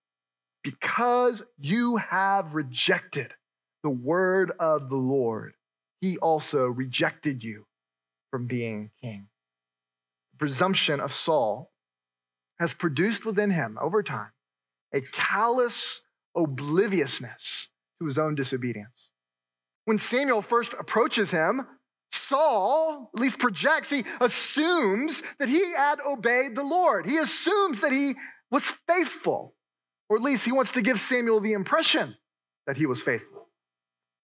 Because 0.66 1.44
you 1.60 1.98
have 1.98 2.56
rejected 2.56 3.36
the 3.84 3.92
word 3.92 4.52
of 4.60 4.90
the 4.90 4.96
Lord, 4.96 5.54
he 6.02 6.18
also 6.18 6.66
rejected 6.66 7.44
you 7.44 7.68
from 8.32 8.48
being 8.48 8.90
king. 9.00 9.28
The 10.34 10.40
presumption 10.40 11.00
of 11.00 11.14
Saul 11.14 11.72
has 12.60 12.74
produced 12.74 13.28
within 13.28 13.52
him 13.52 13.78
over 13.80 14.02
time 14.02 14.32
a 14.92 15.02
callous 15.02 16.02
obliviousness 16.36 17.70
to 18.00 18.08
his 18.08 18.18
own 18.18 18.34
disobedience. 18.34 19.12
When 19.84 20.00
Samuel 20.00 20.42
first 20.42 20.74
approaches 20.80 21.30
him, 21.30 21.68
Saul, 22.12 23.12
at 23.14 23.22
least 23.22 23.38
projects, 23.38 23.92
he 23.92 24.04
assumes 24.20 25.22
that 25.38 25.48
he 25.48 25.74
had 25.76 26.00
obeyed 26.02 26.56
the 26.56 26.64
Lord. 26.64 27.06
He 27.06 27.18
assumes 27.18 27.82
that 27.82 27.92
he 27.92 28.16
was 28.50 28.72
faithful, 28.88 29.54
or 30.10 30.18
at 30.18 30.24
least 30.24 30.46
he 30.46 30.52
wants 30.52 30.72
to 30.74 30.82
give 30.82 31.00
Samuel 31.00 31.40
the 31.40 31.54
impression 31.54 32.16
that 32.68 32.78
he 32.78 32.86
was 32.86 33.02
faithful. 33.02 33.48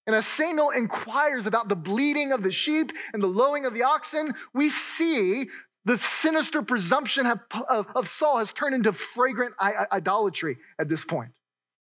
And 0.08 0.16
as 0.16 0.26
Samuel 0.26 0.72
inquires 0.72 1.46
about 1.46 1.70
the 1.70 1.76
bleating 1.76 2.32
of 2.32 2.44
the 2.44 2.52
sheep 2.52 2.92
and 3.14 3.22
the 3.22 3.28
lowing 3.28 3.66
of 3.66 3.74
the 3.74 3.84
oxen, 3.84 4.34
we 4.54 4.70
see 4.70 5.46
the 5.86 5.98
sinister 5.98 6.62
presumption 6.62 7.26
of, 7.26 7.88
of, 7.96 8.08
Saul 8.08 8.38
has 8.38 8.52
turned 8.52 8.76
into 8.76 8.94
fragrant 8.94 9.54
idolatry 9.60 10.58
at 10.80 10.90
this 10.90 11.04
point. 11.04 11.32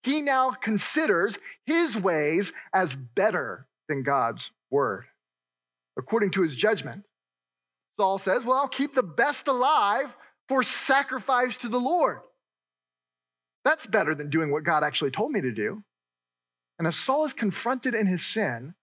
He 0.03 0.23
now 0.23 0.53
considers 0.53 1.39
his 1.67 1.97
ways 1.97 2.53
as 2.73 2.97
better 2.97 3.67
than 3.89 4.03
God's 4.03 4.51
word. 4.71 5.05
According 5.99 6.31
to 6.31 6.43
his 6.43 6.57
judgment, 6.57 7.05
Saul 7.99 8.17
says, 8.17 8.45
Well, 8.45 8.57
I'll 8.57 8.69
keep 8.69 8.95
the 8.95 9.03
best 9.03 9.47
alive 9.47 10.17
for 10.49 10.63
sacrifice 10.63 11.59
to 11.59 11.69
the 11.69 11.81
Lord. 11.81 12.21
That's 13.64 13.87
better 13.87 14.14
than 14.14 14.31
doing 14.31 14.51
what 14.51 14.64
God 14.64 14.83
actually 14.83 15.11
told 15.11 15.33
me 15.33 15.40
to 15.40 15.53
do. 15.53 15.83
And 16.79 16.87
as 16.87 16.96
Saul 16.96 17.25
is 17.25 17.33
confronted 17.33 17.94
in 17.94 18.07
his 18.07 18.25
sin, 18.25 18.75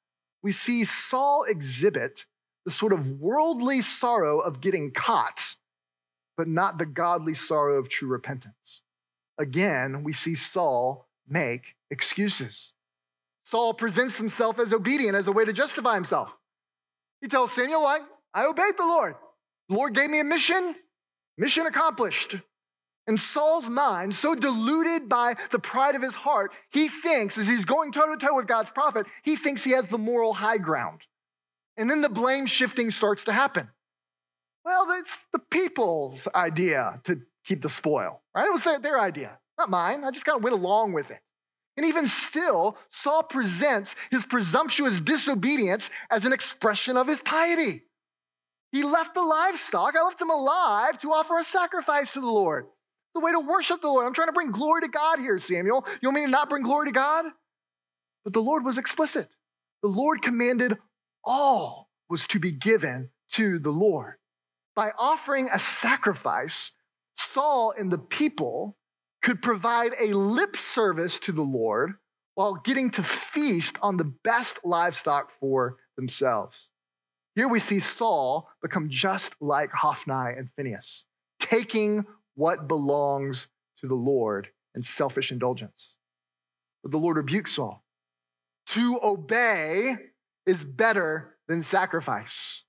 we 0.44 0.52
see 0.52 0.86
Saul 0.86 1.44
exhibit 1.48 2.26
the 2.64 2.72
sort 2.72 2.94
of 2.94 3.20
worldly 3.20 3.82
sorrow 3.82 4.40
of 4.40 4.62
getting 4.62 4.92
caught, 4.92 5.56
but 6.36 6.48
not 6.48 6.78
the 6.78 6.86
godly 6.86 7.34
sorrow 7.34 7.80
of 7.80 7.90
true 7.90 8.08
repentance. 8.08 8.82
Again, 9.38 10.04
we 10.04 10.14
see 10.14 10.36
Saul 10.36 11.08
make 11.28 11.76
excuses. 11.90 12.74
Saul 13.46 13.74
presents 13.74 14.18
himself 14.18 14.60
as 14.60 14.74
obedient 14.74 15.16
as 15.16 15.28
a 15.28 15.32
way 15.32 15.46
to 15.46 15.54
justify 15.54 15.96
himself. 15.96 16.38
He 17.22 17.28
tells 17.28 17.52
Samuel, 17.52 17.86
I, 17.86 18.00
I 18.34 18.46
obeyed 18.46 18.78
the 18.78 18.84
Lord. 18.84 19.16
The 19.70 19.76
Lord 19.76 19.96
gave 19.96 20.10
me 20.10 20.20
a 20.20 20.24
mission, 20.24 20.76
mission 21.38 21.66
accomplished. 21.66 22.36
In 23.08 23.18
Saul's 23.18 23.70
mind, 23.70 24.14
so 24.14 24.36
deluded 24.36 25.08
by 25.08 25.36
the 25.52 25.60
pride 25.60 25.96
of 25.96 26.02
his 26.02 26.16
heart, 26.16 26.52
he 26.70 26.90
thinks, 26.90 27.38
as 27.38 27.48
he's 27.48 27.64
going 27.64 27.94
toe 27.94 28.14
to 28.14 28.18
toe 28.18 28.36
with 28.36 28.48
God's 28.48 28.70
prophet, 28.70 29.08
he 29.24 29.38
thinks 29.38 29.64
he 29.64 29.72
has 29.72 29.88
the 29.88 29.98
moral 29.98 30.34
high 30.34 30.58
ground. 30.58 31.02
And 31.78 31.90
then 31.90 32.02
the 32.02 32.10
blame 32.10 32.46
shifting 32.46 32.92
starts 32.92 33.24
to 33.26 33.34
happen. 33.34 33.70
Well, 34.66 34.88
it's 35.00 35.20
the 35.32 35.40
people's 35.40 36.28
idea 36.36 37.00
to 37.06 37.22
keep 37.46 37.62
the 37.62 37.70
spoil, 37.70 38.22
right? 38.36 38.46
It 38.46 38.52
was 38.52 38.82
their 38.82 39.00
idea, 39.00 39.40
not 39.58 39.70
mine. 39.70 40.04
I 40.04 40.12
just 40.12 40.26
kind 40.26 40.38
of 40.38 40.44
went 40.44 40.56
along 40.56 40.92
with 40.92 41.10
it. 41.10 41.22
And 41.78 41.86
even 41.86 42.08
still, 42.08 42.76
Saul 42.92 43.24
presents 43.24 43.96
his 44.12 44.26
presumptuous 44.26 45.00
disobedience 45.00 45.90
as 46.10 46.26
an 46.26 46.34
expression 46.34 46.98
of 46.98 47.08
his 47.08 47.22
piety. 47.22 47.84
He 48.74 48.84
left 48.84 49.14
the 49.14 49.22
livestock, 49.22 49.94
I 49.98 50.04
left 50.04 50.20
them 50.20 50.32
alive 50.32 51.00
to 51.00 51.14
offer 51.14 51.38
a 51.38 51.44
sacrifice 51.44 52.12
to 52.12 52.20
the 52.20 52.28
Lord. 52.28 52.66
The 53.18 53.26
way 53.26 53.32
to 53.32 53.40
worship 53.40 53.82
the 53.82 53.88
Lord. 53.88 54.06
I'm 54.06 54.14
trying 54.14 54.28
to 54.28 54.32
bring 54.32 54.52
glory 54.52 54.82
to 54.82 54.88
God 54.88 55.18
here, 55.18 55.40
Samuel. 55.40 55.88
You 56.02 56.10
want 56.10 56.18
me 56.18 56.26
to 56.26 56.32
not 56.32 56.50
bring 56.50 56.62
glory 56.62 56.86
to 56.86 56.92
God? 56.92 57.26
But 58.24 58.34
the 58.34 58.44
Lord 58.44 58.64
was 58.64 58.78
explicit. 58.78 59.28
The 59.82 59.90
Lord 59.90 60.22
commanded 60.22 60.78
all 61.26 61.90
was 62.12 62.28
to 62.28 62.40
be 62.40 62.52
given 62.52 63.10
to 63.32 63.58
the 63.58 63.72
Lord. 63.72 64.18
By 64.76 64.92
offering 65.00 65.50
a 65.52 65.58
sacrifice, 65.58 66.74
Saul 67.18 67.74
and 67.76 67.92
the 67.92 67.98
people 67.98 68.78
could 69.24 69.42
provide 69.42 69.94
a 70.00 70.14
lip 70.14 70.56
service 70.56 71.18
to 71.18 71.32
the 71.32 71.42
Lord 71.42 71.96
while 72.36 72.54
getting 72.54 72.92
to 72.92 73.02
feast 73.02 73.78
on 73.82 73.98
the 73.98 74.14
best 74.24 74.60
livestock 74.64 75.32
for 75.32 75.78
themselves. 75.96 76.70
Here 77.34 77.48
we 77.48 77.60
see 77.60 77.80
Saul 77.80 78.48
become 78.62 78.92
just 78.92 79.34
like 79.42 79.72
Hophni 79.72 80.38
and 80.38 80.52
Phinehas, 80.56 81.06
taking 81.40 82.06
what 82.38 82.68
belongs 82.68 83.48
to 83.82 83.88
the 83.88 83.96
Lord 83.96 84.50
and 84.74 84.86
selfish 84.86 85.32
indulgence. 85.32 85.96
But 86.84 86.92
the 86.92 87.00
Lord 87.00 87.18
rebukes 87.18 87.54
Saul. 87.54 87.84
To 88.68 89.00
obey 89.02 89.96
is 90.46 90.64
better 90.64 91.36
than 91.48 91.64
sacrifice. 91.64 92.64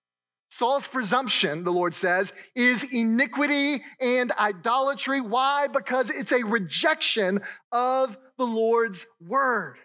Saul's 0.51 0.89
presumption, 0.89 1.65
the 1.65 1.71
Lord 1.71 1.95
says, 1.95 2.33
is 2.57 2.83
iniquity 2.83 3.85
and 4.01 4.33
idolatry. 4.33 5.21
Why? 5.21 5.69
Because 5.69 6.11
it's 6.11 6.33
a 6.33 6.45
rejection 6.45 7.41
of 7.71 8.17
the 8.39 8.47
Lord's 8.47 9.07
word. 9.21 9.77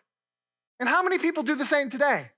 And 0.80 0.88
how 0.90 1.04
many 1.04 1.18
people 1.20 1.44
do 1.44 1.56
the 1.56 1.66
same 1.66 1.90
today? 1.90 2.32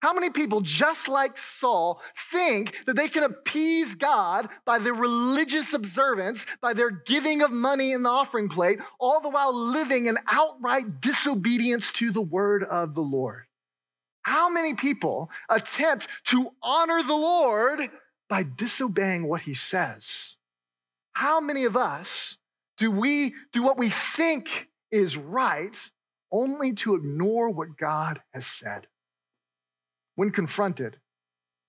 How 0.00 0.12
many 0.12 0.30
people, 0.30 0.60
just 0.60 1.08
like 1.08 1.36
Saul, 1.36 2.00
think 2.30 2.84
that 2.86 2.94
they 2.94 3.08
can 3.08 3.24
appease 3.24 3.96
God 3.96 4.48
by 4.64 4.78
their 4.78 4.94
religious 4.94 5.74
observance, 5.74 6.46
by 6.60 6.72
their 6.72 6.90
giving 6.90 7.42
of 7.42 7.50
money 7.50 7.90
in 7.90 8.04
the 8.04 8.08
offering 8.08 8.48
plate, 8.48 8.78
all 9.00 9.20
the 9.20 9.28
while 9.28 9.52
living 9.52 10.06
in 10.06 10.16
outright 10.28 11.00
disobedience 11.00 11.90
to 11.92 12.12
the 12.12 12.22
word 12.22 12.62
of 12.62 12.94
the 12.94 13.00
Lord? 13.02 13.44
How 14.22 14.48
many 14.48 14.74
people 14.74 15.30
attempt 15.48 16.06
to 16.26 16.50
honor 16.62 17.02
the 17.02 17.14
Lord 17.14 17.90
by 18.28 18.44
disobeying 18.44 19.26
what 19.26 19.42
he 19.42 19.54
says? 19.54 20.36
How 21.12 21.40
many 21.40 21.64
of 21.64 21.76
us 21.76 22.36
do 22.76 22.92
we 22.92 23.34
do 23.52 23.64
what 23.64 23.78
we 23.78 23.88
think 23.88 24.68
is 24.92 25.16
right 25.16 25.90
only 26.30 26.72
to 26.74 26.94
ignore 26.94 27.50
what 27.50 27.76
God 27.76 28.22
has 28.32 28.46
said? 28.46 28.86
When 30.18 30.32
confronted, 30.32 30.96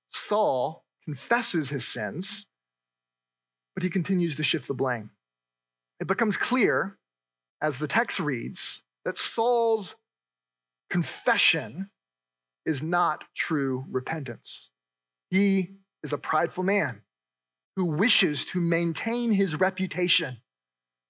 Saul 0.09 0.83
confesses 1.05 1.69
his 1.69 1.85
sins, 1.85 2.47
but 3.75 3.83
he 3.83 3.91
continues 3.91 4.35
to 4.37 4.43
shift 4.43 4.67
the 4.67 4.73
blame. 4.73 5.11
It 5.99 6.07
becomes 6.07 6.35
clear 6.35 6.97
as 7.61 7.77
the 7.77 7.87
text 7.87 8.19
reads 8.19 8.81
that 9.05 9.19
Saul's 9.19 9.93
confession 10.89 11.91
is 12.65 12.81
not 12.81 13.25
true 13.35 13.85
repentance. 13.87 14.71
He 15.29 15.75
is 16.01 16.11
a 16.11 16.17
prideful 16.17 16.63
man 16.63 17.03
who 17.75 17.85
wishes 17.85 18.45
to 18.45 18.59
maintain 18.59 19.31
his 19.31 19.59
reputation 19.59 20.37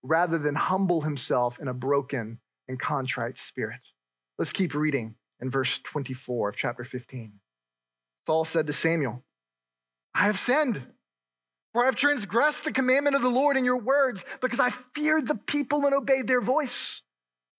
rather 0.04 0.38
than 0.38 0.56
humble 0.56 1.04
himself 1.04 1.58
in 1.58 1.69
a 1.69 1.73
broken 1.73 2.41
and 2.67 2.78
contrite 2.78 3.38
spirit. 3.38 3.80
Let's 4.38 4.52
keep 4.52 4.73
reading 4.73 5.15
in 5.41 5.49
verse 5.49 5.80
24 5.80 6.49
of 6.49 6.56
chapter 6.56 6.84
15. 6.84 7.34
Saul 8.25 8.45
said 8.45 8.67
to 8.67 8.73
Samuel, 8.73 9.23
I 10.13 10.25
have 10.25 10.39
sinned, 10.39 10.84
for 11.71 11.84
I 11.84 11.86
have 11.86 11.95
transgressed 11.95 12.65
the 12.65 12.71
commandment 12.71 13.15
of 13.15 13.21
the 13.21 13.30
Lord 13.30 13.58
in 13.58 13.65
your 13.65 13.80
words, 13.80 14.25
because 14.41 14.60
I 14.60 14.71
feared 14.95 15.28
the 15.28 15.36
people 15.36 15.86
and 15.86 15.93
obeyed 15.93 16.28
their 16.28 16.41
voice. 16.41 17.04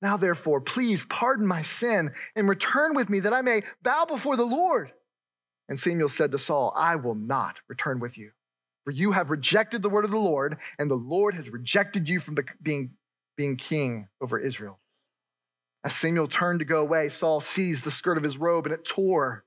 Now, 0.03 0.17
therefore, 0.17 0.61
please 0.61 1.05
pardon 1.05 1.47
my 1.47 1.63
sin 1.63 2.13
and 2.35 2.49
return 2.49 2.95
with 2.95 3.11
me 3.11 3.21
that 3.21 3.35
I 3.35 3.43
may 3.43 3.63
bow 3.83 4.07
before 4.07 4.37
the 4.37 4.47
Lord. 4.47 4.93
And 5.69 5.79
Samuel 5.79 6.09
said 6.09 6.33
to 6.33 6.39
Saul, 6.39 6.73
I 6.75 6.97
will 6.97 7.15
not 7.15 7.59
return 7.69 8.01
with 8.01 8.19
you, 8.19 8.33
for 8.85 8.91
you 8.91 9.13
have 9.13 9.31
rejected 9.31 9.83
the 9.83 9.91
word 9.91 10.05
of 10.05 10.11
the 10.11 10.19
Lord, 10.19 10.57
and 10.79 10.91
the 10.91 10.97
Lord 10.97 11.35
has 11.35 11.49
rejected 11.51 12.09
you 12.09 12.19
from 12.19 12.37
being, 12.61 12.95
being 13.37 13.57
king 13.57 14.09
over 14.21 14.39
Israel. 14.39 14.80
As 15.83 15.95
Samuel 15.95 16.29
turned 16.29 16.59
to 16.59 16.65
go 16.65 16.81
away, 16.81 17.09
Saul 17.09 17.41
seized 17.41 17.85
the 17.85 17.91
skirt 17.91 18.19
of 18.19 18.25
his 18.25 18.39
robe 18.39 18.67
and 18.67 18.75
it 18.75 18.85
tore. 18.85 19.45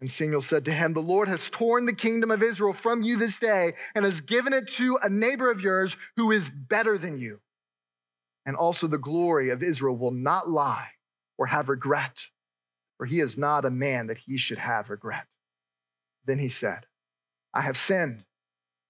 And 0.00 0.10
Samuel 0.10 0.42
said 0.42 0.64
to 0.66 0.72
him, 0.72 0.92
The 0.92 1.00
Lord 1.00 1.26
has 1.26 1.48
torn 1.48 1.86
the 1.86 1.92
kingdom 1.92 2.30
of 2.30 2.42
Israel 2.42 2.72
from 2.72 3.02
you 3.02 3.16
this 3.16 3.36
day 3.36 3.74
and 3.94 4.04
has 4.04 4.20
given 4.20 4.52
it 4.52 4.68
to 4.74 4.98
a 5.02 5.08
neighbor 5.08 5.50
of 5.50 5.60
yours 5.60 5.96
who 6.16 6.30
is 6.30 6.48
better 6.48 6.96
than 6.96 7.18
you 7.18 7.40
and 8.48 8.56
also 8.56 8.86
the 8.86 8.96
glory 8.96 9.50
of 9.50 9.62
Israel 9.62 9.94
will 9.94 10.10
not 10.10 10.48
lie 10.48 10.92
or 11.36 11.48
have 11.48 11.68
regret, 11.68 12.28
for 12.96 13.04
he 13.04 13.20
is 13.20 13.36
not 13.36 13.66
a 13.66 13.70
man 13.70 14.06
that 14.06 14.20
he 14.24 14.38
should 14.38 14.56
have 14.56 14.88
regret. 14.88 15.26
Then 16.24 16.38
he 16.38 16.48
said, 16.48 16.86
I 17.52 17.60
have 17.60 17.76
sinned. 17.76 18.24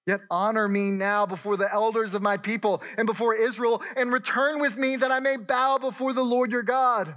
Yet 0.08 0.22
honor 0.30 0.68
me 0.68 0.90
now 0.90 1.26
before 1.26 1.58
the 1.58 1.70
elders 1.70 2.14
of 2.14 2.22
my 2.22 2.38
people 2.38 2.82
and 2.96 3.06
before 3.06 3.34
Israel, 3.34 3.82
and 3.94 4.10
return 4.10 4.58
with 4.58 4.78
me 4.78 4.96
that 4.96 5.12
I 5.12 5.20
may 5.20 5.36
bow 5.36 5.76
before 5.76 6.14
the 6.14 6.24
Lord 6.24 6.50
your 6.50 6.62
God. 6.62 7.16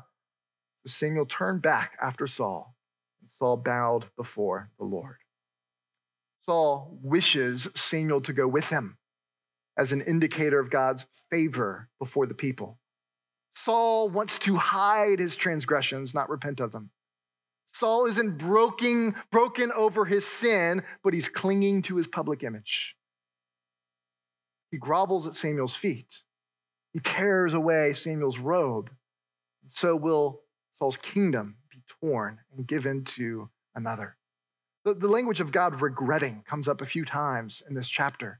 Samuel 0.85 1.25
turned 1.25 1.61
back 1.61 1.97
after 2.01 2.27
Saul, 2.27 2.75
and 3.21 3.29
Saul 3.29 3.55
bowed 3.55 4.07
before 4.17 4.71
the 4.77 4.83
Lord. 4.83 5.19
Saul 6.45 6.99
wishes 7.01 7.69
Samuel 7.75 8.19
to 8.19 8.33
go 8.33 8.45
with 8.45 8.65
him 8.65 8.97
as 9.77 9.93
an 9.93 10.01
indicator 10.01 10.59
of 10.59 10.69
God's 10.69 11.05
favor 11.29 11.87
before 11.97 12.25
the 12.25 12.33
people. 12.33 12.77
Saul 13.55 14.09
wants 14.09 14.37
to 14.39 14.57
hide 14.57 15.19
his 15.19 15.37
transgressions, 15.37 16.13
not 16.13 16.29
repent 16.29 16.59
of 16.59 16.73
them. 16.73 16.89
Saul 17.73 18.05
isn't 18.05 18.37
broken, 18.37 19.15
broken 19.31 19.71
over 19.71 20.05
his 20.05 20.25
sin, 20.25 20.83
but 21.03 21.13
he's 21.13 21.29
clinging 21.29 21.81
to 21.83 21.95
his 21.97 22.07
public 22.07 22.43
image. 22.43 22.95
he 24.69 24.77
grovels 24.77 25.27
at 25.27 25.35
Samuel's 25.35 25.75
feet. 25.75 26.23
He 26.93 26.99
tears 26.99 27.53
away 27.53 27.93
Samuel's 27.93 28.37
robe. 28.37 28.91
So 29.69 29.95
will 29.95 30.41
Saul's 30.77 30.97
kingdom 30.97 31.57
be 31.69 31.83
torn 32.01 32.39
and 32.55 32.67
given 32.67 33.03
to 33.05 33.49
another. 33.75 34.17
The, 34.83 34.93
the 34.93 35.07
language 35.07 35.39
of 35.39 35.51
God 35.51 35.81
regretting 35.81 36.43
comes 36.47 36.67
up 36.67 36.81
a 36.81 36.85
few 36.85 37.05
times 37.05 37.61
in 37.67 37.75
this 37.75 37.89
chapter. 37.89 38.39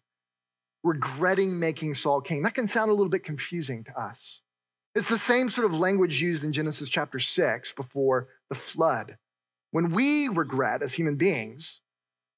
Regretting 0.84 1.60
making 1.60 1.94
Saul 1.94 2.22
king. 2.22 2.44
That 2.44 2.56
can 2.56 2.68
sound 2.68 2.90
a 2.90 2.94
little 2.94 3.10
bit 3.10 3.24
confusing 3.24 3.84
to 3.86 4.00
us. 4.00 4.42
It's 4.96 5.10
the 5.10 5.18
same 5.18 5.50
sort 5.50 5.66
of 5.66 5.78
language 5.78 6.22
used 6.22 6.44
in 6.44 6.52
Genesis 6.52 6.90
chapter 6.90 7.20
6 7.20 7.72
before 7.74 8.28
the 8.50 8.56
flood. 8.56 9.18
When 9.72 9.92
we 9.92 10.28
regret 10.28 10.82
as 10.82 10.94
human 10.94 11.16
beings, 11.16 11.82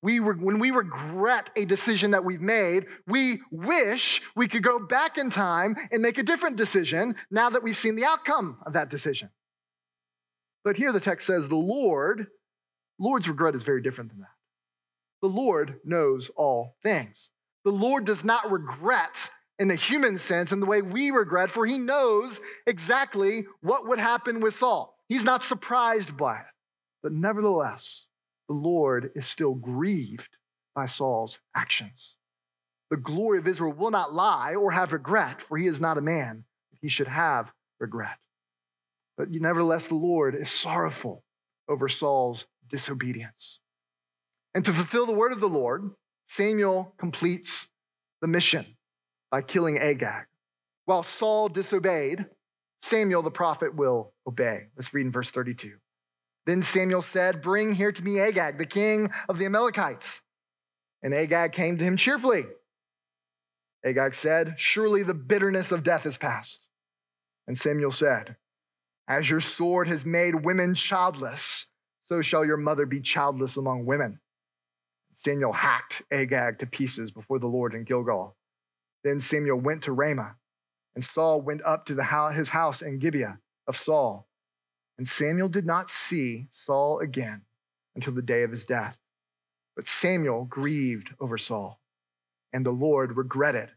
we 0.02 0.20
re- 0.20 0.36
when 0.36 0.60
we 0.60 0.72
regret 0.72 1.50
a 1.56 1.66
decision 1.66 2.12
that 2.12 2.26
we've 2.26 2.42
made, 2.42 2.86
we 3.08 3.40
wish 3.52 4.22
we 4.36 4.48
could 4.48 4.62
go 4.62 4.80
back 4.80 5.18
in 5.18 5.30
time 5.30 5.76
and 5.92 6.02
make 6.02 6.18
a 6.18 6.24
different 6.24 6.58
decision 6.58 7.16
now 7.32 7.50
that 7.50 7.64
we've 7.64 7.78
seen 7.78 7.96
the 7.96 8.06
outcome 8.06 8.58
of 8.66 8.74
that 8.74 8.90
decision. 8.90 9.30
But 10.64 10.78
here 10.78 10.92
the 10.92 11.00
text 11.00 11.26
says 11.28 11.50
the 11.50 11.56
Lord, 11.56 12.28
Lord's 13.00 13.28
regret 13.28 13.56
is 13.56 13.64
very 13.64 13.82
different 13.82 14.12
than 14.12 14.20
that. 14.20 14.28
The 15.22 15.30
Lord 15.30 15.80
knows 15.86 16.30
all 16.36 16.76
things. 16.84 17.30
The 17.64 17.72
Lord 17.72 18.06
does 18.06 18.26
not 18.26 18.52
regret 18.52 19.32
in 19.58 19.70
the 19.70 19.76
human 19.76 20.18
sense 20.18 20.52
in 20.52 20.60
the 20.60 20.66
way 20.66 20.82
we 20.82 21.12
regret, 21.12 21.50
for 21.50 21.66
he 21.66 21.78
knows 21.78 22.42
exactly 22.68 23.46
what 23.62 23.88
would 23.88 24.00
happen 24.00 24.42
with 24.42 24.54
Saul. 24.54 24.98
He's 25.08 25.24
not 25.24 25.44
surprised 25.44 26.18
by 26.18 26.40
it. 26.40 26.46
But 27.04 27.12
nevertheless, 27.12 28.08
the 28.48 28.56
Lord 28.56 29.12
is 29.14 29.28
still 29.28 29.54
grieved 29.54 30.38
by 30.74 30.86
Saul's 30.86 31.40
actions. 31.54 32.16
The 32.90 32.98
glory 32.98 33.38
of 33.38 33.48
Israel 33.48 33.74
will 33.74 33.92
not 33.92 34.14
lie 34.14 34.56
or 34.56 34.72
have 34.72 34.94
regret, 34.94 35.42
for 35.42 35.58
he 35.58 35.68
is 35.68 35.82
not 35.82 35.98
a 35.98 36.02
man 36.02 36.46
that 36.72 36.80
he 36.82 36.90
should 36.90 37.08
have 37.08 37.52
regret. 37.80 38.18
But 39.18 39.30
nevertheless, 39.32 39.88
the 39.88 39.96
Lord 39.96 40.36
is 40.36 40.50
sorrowful 40.50 41.24
over 41.68 41.90
Saul's 41.90 42.46
disobedience. 42.70 43.60
And 44.56 44.64
to 44.66 44.74
fulfill 44.74 45.06
the 45.06 45.14
word 45.14 45.32
of 45.32 45.40
the 45.40 45.50
Lord, 45.50 45.92
Samuel 46.28 46.94
completes 46.98 47.68
the 48.22 48.28
mission 48.28 48.78
by 49.30 49.42
killing 49.42 49.78
Agag. 49.78 50.26
While 50.86 51.04
Saul 51.04 51.50
disobeyed, 51.50 52.26
Samuel 52.82 53.22
the 53.22 53.32
prophet 53.32 53.76
will 53.76 54.14
obey. 54.28 54.68
Let's 54.76 54.94
read 54.94 55.06
in 55.06 55.12
verse 55.12 55.32
32. 55.32 55.78
Then 56.46 56.62
Samuel 56.62 57.02
said, 57.02 57.42
Bring 57.42 57.74
here 57.74 57.92
to 57.92 58.04
me 58.04 58.20
Agag, 58.20 58.58
the 58.58 58.66
king 58.66 59.10
of 59.30 59.38
the 59.38 59.46
Amalekites. 59.46 60.22
And 61.02 61.14
Agag 61.14 61.52
came 61.52 61.78
to 61.78 61.84
him 61.84 61.98
cheerfully. 61.98 62.44
Agag 63.86 64.16
said, 64.16 64.56
Surely 64.58 65.04
the 65.04 65.14
bitterness 65.14 65.72
of 65.72 65.84
death 65.84 66.06
is 66.06 66.18
past. 66.18 66.68
And 67.48 67.58
Samuel 67.58 67.92
said, 67.92 68.38
As 69.08 69.30
your 69.30 69.42
sword 69.42 69.88
has 69.88 70.06
made 70.06 70.46
women 70.46 70.76
childless, 70.76 71.68
so 72.08 72.22
shall 72.22 72.46
your 72.46 72.58
mother 72.58 72.86
be 72.86 73.02
childless 73.02 73.58
among 73.58 73.86
women. 73.86 74.20
Samuel 75.14 75.54
hacked 75.54 76.02
Agag 76.12 76.60
to 76.60 76.66
pieces 76.66 77.12
before 77.12 77.40
the 77.40 77.48
Lord 77.48 77.74
in 77.74 77.84
Gilgal. 77.84 78.36
Then 79.04 79.20
Samuel 79.20 79.60
went 79.60 79.84
to 79.84 79.92
Ramah, 79.92 80.36
and 80.96 81.04
Saul 81.04 81.42
went 81.42 81.62
up 81.64 81.86
to 81.86 81.96
the 81.96 82.06
his 82.34 82.50
house 82.50 82.82
in 82.82 83.00
Gibeah 83.00 83.40
of 83.68 83.76
Saul. 83.76 84.28
And 84.98 85.08
Samuel 85.08 85.50
did 85.50 85.66
not 85.66 85.90
see 85.90 86.48
Saul 86.52 87.00
again 87.00 87.42
until 87.96 88.14
the 88.14 88.22
day 88.22 88.44
of 88.44 88.52
his 88.52 88.66
death. 88.66 88.98
But 89.76 89.88
Samuel 89.88 90.46
grieved 90.46 91.12
over 91.20 91.38
Saul, 91.38 91.80
and 92.52 92.66
the 92.66 92.72
Lord 92.72 93.18
regretted 93.18 93.72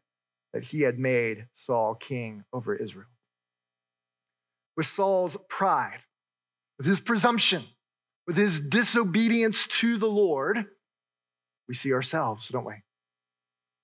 that 0.52 0.64
he 0.64 0.82
had 0.82 0.98
made 0.98 1.46
Saul 1.54 1.94
king 1.94 2.44
over 2.52 2.74
Israel. 2.74 3.08
With 4.76 4.86
Saul's 4.86 5.36
pride, 5.48 6.00
with 6.76 6.86
his 6.86 7.00
presumption, 7.00 7.64
with 8.26 8.36
his 8.36 8.60
disobedience 8.60 9.66
to 9.66 9.96
the 9.96 10.08
Lord, 10.08 10.66
we 11.66 11.74
see 11.74 11.92
ourselves, 11.92 12.48
don't 12.48 12.64
we? 12.64 12.82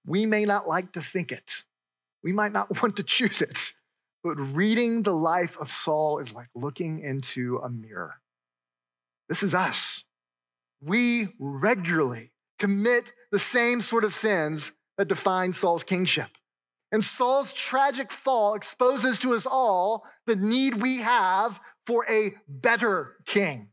We 0.04 0.26
may 0.26 0.44
not 0.44 0.68
like 0.68 0.92
to 0.92 1.00
think 1.00 1.32
it. 1.32 1.62
We 2.22 2.32
might 2.32 2.52
not 2.52 2.82
want 2.82 2.96
to 2.96 3.02
choose 3.02 3.40
it. 3.40 3.72
But 4.22 4.36
reading 4.36 5.02
the 5.02 5.14
life 5.14 5.56
of 5.58 5.70
Saul 5.70 6.18
is 6.18 6.32
like 6.32 6.48
looking 6.54 7.00
into 7.00 7.58
a 7.58 7.68
mirror. 7.68 8.20
This 9.28 9.42
is 9.42 9.54
us. 9.54 10.04
We 10.80 11.34
regularly 11.38 12.32
commit 12.58 13.12
the 13.32 13.38
same 13.38 13.80
sort 13.80 14.04
of 14.04 14.14
sins 14.14 14.72
that 14.96 15.08
define 15.08 15.52
Saul's 15.52 15.84
kingship. 15.84 16.28
And 16.92 17.04
Saul's 17.04 17.52
tragic 17.52 18.12
fall 18.12 18.54
exposes 18.54 19.18
to 19.20 19.34
us 19.34 19.46
all 19.46 20.04
the 20.26 20.36
need 20.36 20.82
we 20.82 20.98
have 20.98 21.58
for 21.86 22.06
a 22.08 22.34
better 22.46 23.16
king. 23.26 23.71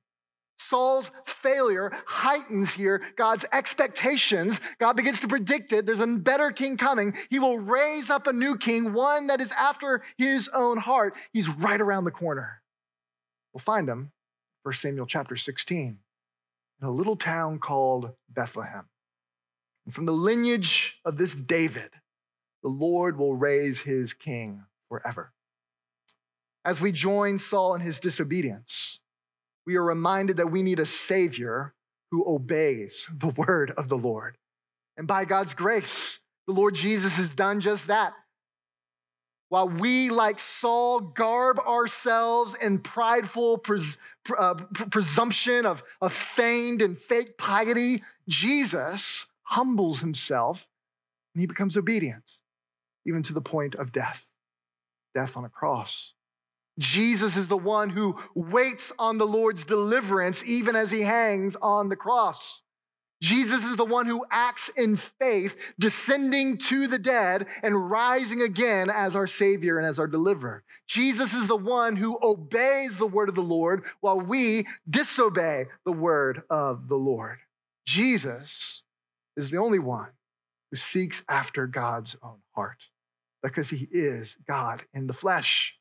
Saul's 0.60 1.10
failure 1.26 1.91
heightens 2.05 2.74
here 2.74 3.01
God's 3.16 3.45
expectations. 3.51 4.60
God 4.78 4.95
begins 4.95 5.20
to 5.22 5.28
predict 5.28 5.74
it. 5.74 5.86
There's 5.86 5.99
a 5.99 6.07
better 6.07 6.51
king 6.51 6.78
coming. 6.78 7.16
He 7.30 7.39
will 7.39 7.57
raise 7.57 8.10
up 8.10 8.28
a 8.28 8.34
new 8.34 8.57
king, 8.57 8.93
one 8.93 9.28
that 9.28 9.41
is 9.41 9.51
after 9.57 10.03
his 10.18 10.49
own 10.53 10.78
heart. 10.78 11.16
He's 11.34 11.49
right 11.49 11.80
around 11.80 12.03
the 12.03 12.12
corner. 12.12 12.62
We'll 13.53 13.60
find 13.60 13.89
him, 13.89 14.12
1 14.64 14.74
Samuel 14.76 15.07
chapter 15.07 15.36
16, 15.36 15.97
in 16.82 16.88
a 16.88 16.91
little 16.91 17.16
town 17.16 17.60
called 17.60 18.12
Bethlehem. 18.30 18.86
And 19.86 19.93
from 19.93 20.05
the 20.05 20.12
lineage 20.12 20.99
of 21.03 21.18
this 21.18 21.34
David, 21.34 21.91
the 22.62 22.70
Lord 22.70 23.18
will 23.18 23.36
raise 23.36 23.82
his 23.82 24.14
king 24.14 24.66
forever. 24.88 25.32
As 26.64 26.80
we 26.82 26.91
join 26.91 27.39
Saul 27.39 27.74
in 27.74 27.82
his 27.82 27.99
disobedience, 27.99 28.99
we 29.70 29.76
are 29.76 29.84
reminded 29.84 30.38
that 30.38 30.47
we 30.47 30.63
need 30.63 30.80
a 30.80 30.86
Savior 30.86 31.76
who 32.09 32.26
obeys 32.28 33.07
the 33.15 33.28
word 33.38 33.72
of 33.78 33.88
the 33.88 33.97
Lord. 33.99 34.36
And 34.97 35.05
by 35.05 35.26
God's 35.26 35.53
grace, 35.53 36.17
the 36.47 36.53
Lord 36.53 36.74
Jesus 36.74 37.17
has 37.17 37.30
done 37.30 37.61
just 37.61 37.86
that. 37.86 38.13
While 39.49 39.70
we, 39.70 40.09
like 40.09 40.39
Saul, 40.39 40.99
garb 40.99 41.59
ourselves 41.59 42.55
in 42.55 42.80
prideful 42.80 43.59
pres- 43.59 43.99
uh, 44.36 44.55
presumption 44.55 45.67
of, 45.67 45.84
of 46.01 46.13
feigned 46.13 46.82
and 46.82 46.97
fake 46.97 47.38
piety, 47.38 48.01
Jesus 48.28 49.28
humbles 49.43 49.99
himself 49.99 50.67
and 51.36 51.41
he 51.41 51.45
becomes 51.45 51.78
obedient, 51.78 52.39
even 53.05 53.22
to 53.22 53.34
the 53.34 53.41
point 53.41 53.76
of 53.76 53.91
death 53.91 54.26
death 55.13 55.38
on 55.38 55.45
a 55.45 55.49
cross. 55.49 56.13
Jesus 56.80 57.36
is 57.36 57.47
the 57.47 57.57
one 57.57 57.89
who 57.89 58.17
waits 58.34 58.91
on 58.97 59.17
the 59.17 59.27
Lord's 59.27 59.65
deliverance 59.65 60.43
even 60.45 60.75
as 60.75 60.89
he 60.89 61.01
hangs 61.01 61.55
on 61.61 61.89
the 61.89 61.95
cross. 61.95 62.63
Jesus 63.21 63.65
is 63.65 63.75
the 63.75 63.86
one 63.86 64.05
who 64.05 64.23
acts 64.32 64.69
in 64.77 64.95
faith, 64.95 65.57
descending 65.77 66.57
to 66.57 66.88
the 66.88 66.97
dead 66.97 67.47
and 67.61 67.89
rising 67.89 68.41
again 68.41 68.89
as 68.89 69.13
our 69.13 69.27
Savior 69.27 69.77
and 69.77 69.86
as 69.86 69.99
our 69.99 70.07
deliverer. 70.07 70.63
Jesus 70.88 71.34
is 71.34 71.49
the 71.49 71.57
one 71.57 71.97
who 71.97 72.17
obeys 72.23 72.97
the 72.97 73.07
word 73.07 73.27
of 73.27 73.36
the 73.36 73.41
Lord 73.41 73.84
while 73.99 74.19
we 74.19 74.65
disobey 74.89 75.65
the 75.86 75.91
word 75.91 76.43
of 76.49 76.88
the 76.88 76.95
Lord. 76.95 77.39
Jesus 77.86 78.84
is 79.36 79.49
the 79.49 79.57
only 79.57 79.80
one 79.80 80.11
who 80.71 80.77
seeks 80.77 81.23
after 81.27 81.67
God's 81.67 82.15
own 82.23 82.39
heart 82.55 82.86
because 83.43 83.69
he 83.69 83.88
is 83.91 84.38
God 84.47 84.84
in 84.93 85.07
the 85.07 85.13
flesh. 85.13 85.78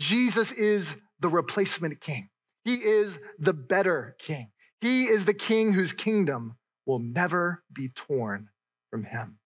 Jesus 0.00 0.52
is 0.52 0.94
the 1.20 1.28
replacement 1.28 2.00
king. 2.00 2.30
He 2.64 2.74
is 2.74 3.18
the 3.38 3.52
better 3.52 4.16
king. 4.18 4.50
He 4.80 5.04
is 5.04 5.24
the 5.24 5.34
king 5.34 5.72
whose 5.72 5.92
kingdom 5.92 6.56
will 6.86 6.98
never 6.98 7.64
be 7.72 7.88
torn 7.88 8.48
from 8.90 9.04
him. 9.04 9.38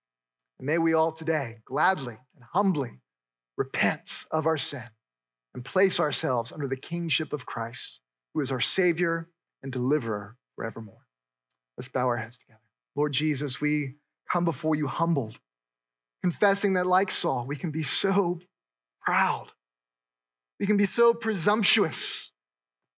And 0.59 0.67
may 0.67 0.79
we 0.79 0.93
all 0.93 1.13
today 1.13 1.59
gladly 1.65 2.19
and 2.35 2.45
humbly 2.53 3.01
repent 3.57 4.25
of 4.31 4.47
our 4.47 4.57
sin 4.57 4.91
and 5.55 5.65
place 5.65 5.99
ourselves 5.99 6.53
under 6.53 6.69
the 6.69 6.77
kingship 6.77 7.33
of 7.33 7.47
Christ, 7.47 8.01
who 8.35 8.41
is 8.41 8.51
our 8.51 8.61
Savior 8.61 9.29
and 9.63 9.73
deliverer 9.73 10.37
forevermore. 10.57 11.07
Let's 11.77 11.89
bow 11.89 12.07
our 12.07 12.19
heads 12.19 12.39
together. 12.39 12.61
Lord 12.95 13.13
Jesus, 13.13 13.61
we 13.61 13.97
come 14.31 14.45
before 14.45 14.75
you 14.75 14.87
humbled, 14.87 15.39
confessing 16.23 16.75
that, 16.75 16.87
like 16.87 17.11
Saul, 17.11 17.47
we 17.47 17.57
can 17.57 17.71
be 17.71 17.83
so 17.83 18.41
proud 19.03 19.49
we 20.63 20.67
can 20.69 20.77
be 20.77 20.87
so 20.87 21.13
presumptuous. 21.13 22.31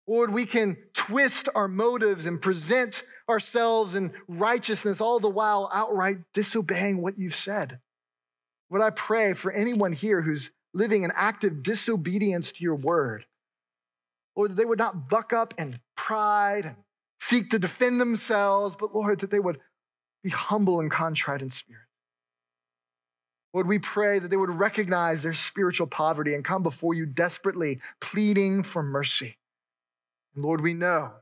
Lord, 0.06 0.34
we 0.34 0.44
can 0.44 0.76
twist 0.92 1.48
our 1.54 1.66
motives 1.66 2.26
and 2.26 2.38
present 2.38 3.04
ourselves 3.26 3.94
in 3.94 4.12
righteousness, 4.28 5.00
all 5.00 5.18
the 5.18 5.30
while 5.30 5.70
outright 5.72 6.18
disobeying 6.34 7.00
what 7.00 7.18
you've 7.18 7.34
said. 7.34 7.78
Would 8.68 8.82
I 8.82 8.90
pray 8.90 9.32
for 9.32 9.50
anyone 9.50 9.94
here 9.94 10.20
who's 10.20 10.50
living 10.74 11.04
in 11.04 11.12
active 11.14 11.62
disobedience 11.62 12.52
to 12.52 12.62
your 12.62 12.74
word? 12.74 13.24
Lord, 14.36 14.50
that 14.50 14.56
they 14.56 14.66
would 14.66 14.78
not 14.78 15.08
buck 15.08 15.32
up 15.32 15.54
in 15.56 15.80
pride 15.96 16.66
and 16.66 16.76
seek 17.18 17.48
to 17.48 17.58
defend 17.58 17.98
themselves, 17.98 18.76
but 18.78 18.94
Lord, 18.94 19.20
that 19.20 19.30
they 19.30 19.40
would 19.40 19.58
be 20.22 20.28
humble 20.28 20.80
and 20.80 20.90
contrite 20.90 21.40
in 21.40 21.48
spirit. 21.48 21.83
Lord, 23.54 23.68
we 23.68 23.78
pray 23.78 24.18
that 24.18 24.28
they 24.28 24.36
would 24.36 24.50
recognize 24.50 25.22
their 25.22 25.32
spiritual 25.32 25.86
poverty 25.86 26.34
and 26.34 26.44
come 26.44 26.64
before 26.64 26.92
you 26.92 27.06
desperately, 27.06 27.80
pleading 28.00 28.64
for 28.64 28.82
mercy. 28.82 29.38
And 30.34 30.44
Lord, 30.44 30.60
we 30.60 30.74
know 30.74 31.12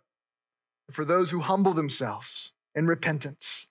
that 0.88 0.94
for 0.94 1.04
those 1.04 1.30
who 1.30 1.40
humble 1.40 1.74
themselves 1.74 2.52
in 2.74 2.86
repentance, 2.86 3.68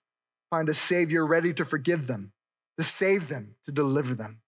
find 0.48 0.68
a 0.68 0.74
Savior 0.74 1.26
ready 1.26 1.52
to 1.54 1.64
forgive 1.64 2.06
them, 2.06 2.32
to 2.78 2.84
save 2.84 3.26
them, 3.26 3.56
to 3.64 3.72
deliver 3.72 4.14
them. 4.14 4.42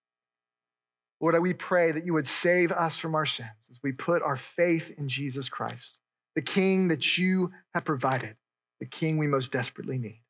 Lord, 1.21 1.41
we 1.43 1.53
pray 1.53 1.91
that 1.91 2.07
you 2.07 2.13
would 2.13 2.29
save 2.29 2.71
us 2.71 2.99
from 2.99 3.17
our 3.17 3.27
sins 3.27 3.49
as 3.69 3.81
we 3.83 3.91
put 3.91 4.23
our 4.23 4.37
faith 4.37 4.93
in 4.97 5.09
Jesus 5.09 5.49
Christ, 5.49 5.99
the 6.37 6.43
King 6.43 6.87
that 6.87 7.19
you 7.19 7.51
have 7.73 7.85
provided, 7.85 8.37
the 8.79 8.87
King 8.87 9.19
we 9.19 9.27
most 9.27 9.51
desperately 9.51 9.99
need. 9.99 10.23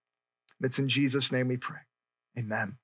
And 0.59 0.67
it's 0.67 0.79
in 0.79 0.89
Jesus' 0.89 1.31
name 1.31 1.49
we 1.49 1.59
pray. 1.59 1.81
Amen. 2.39 2.79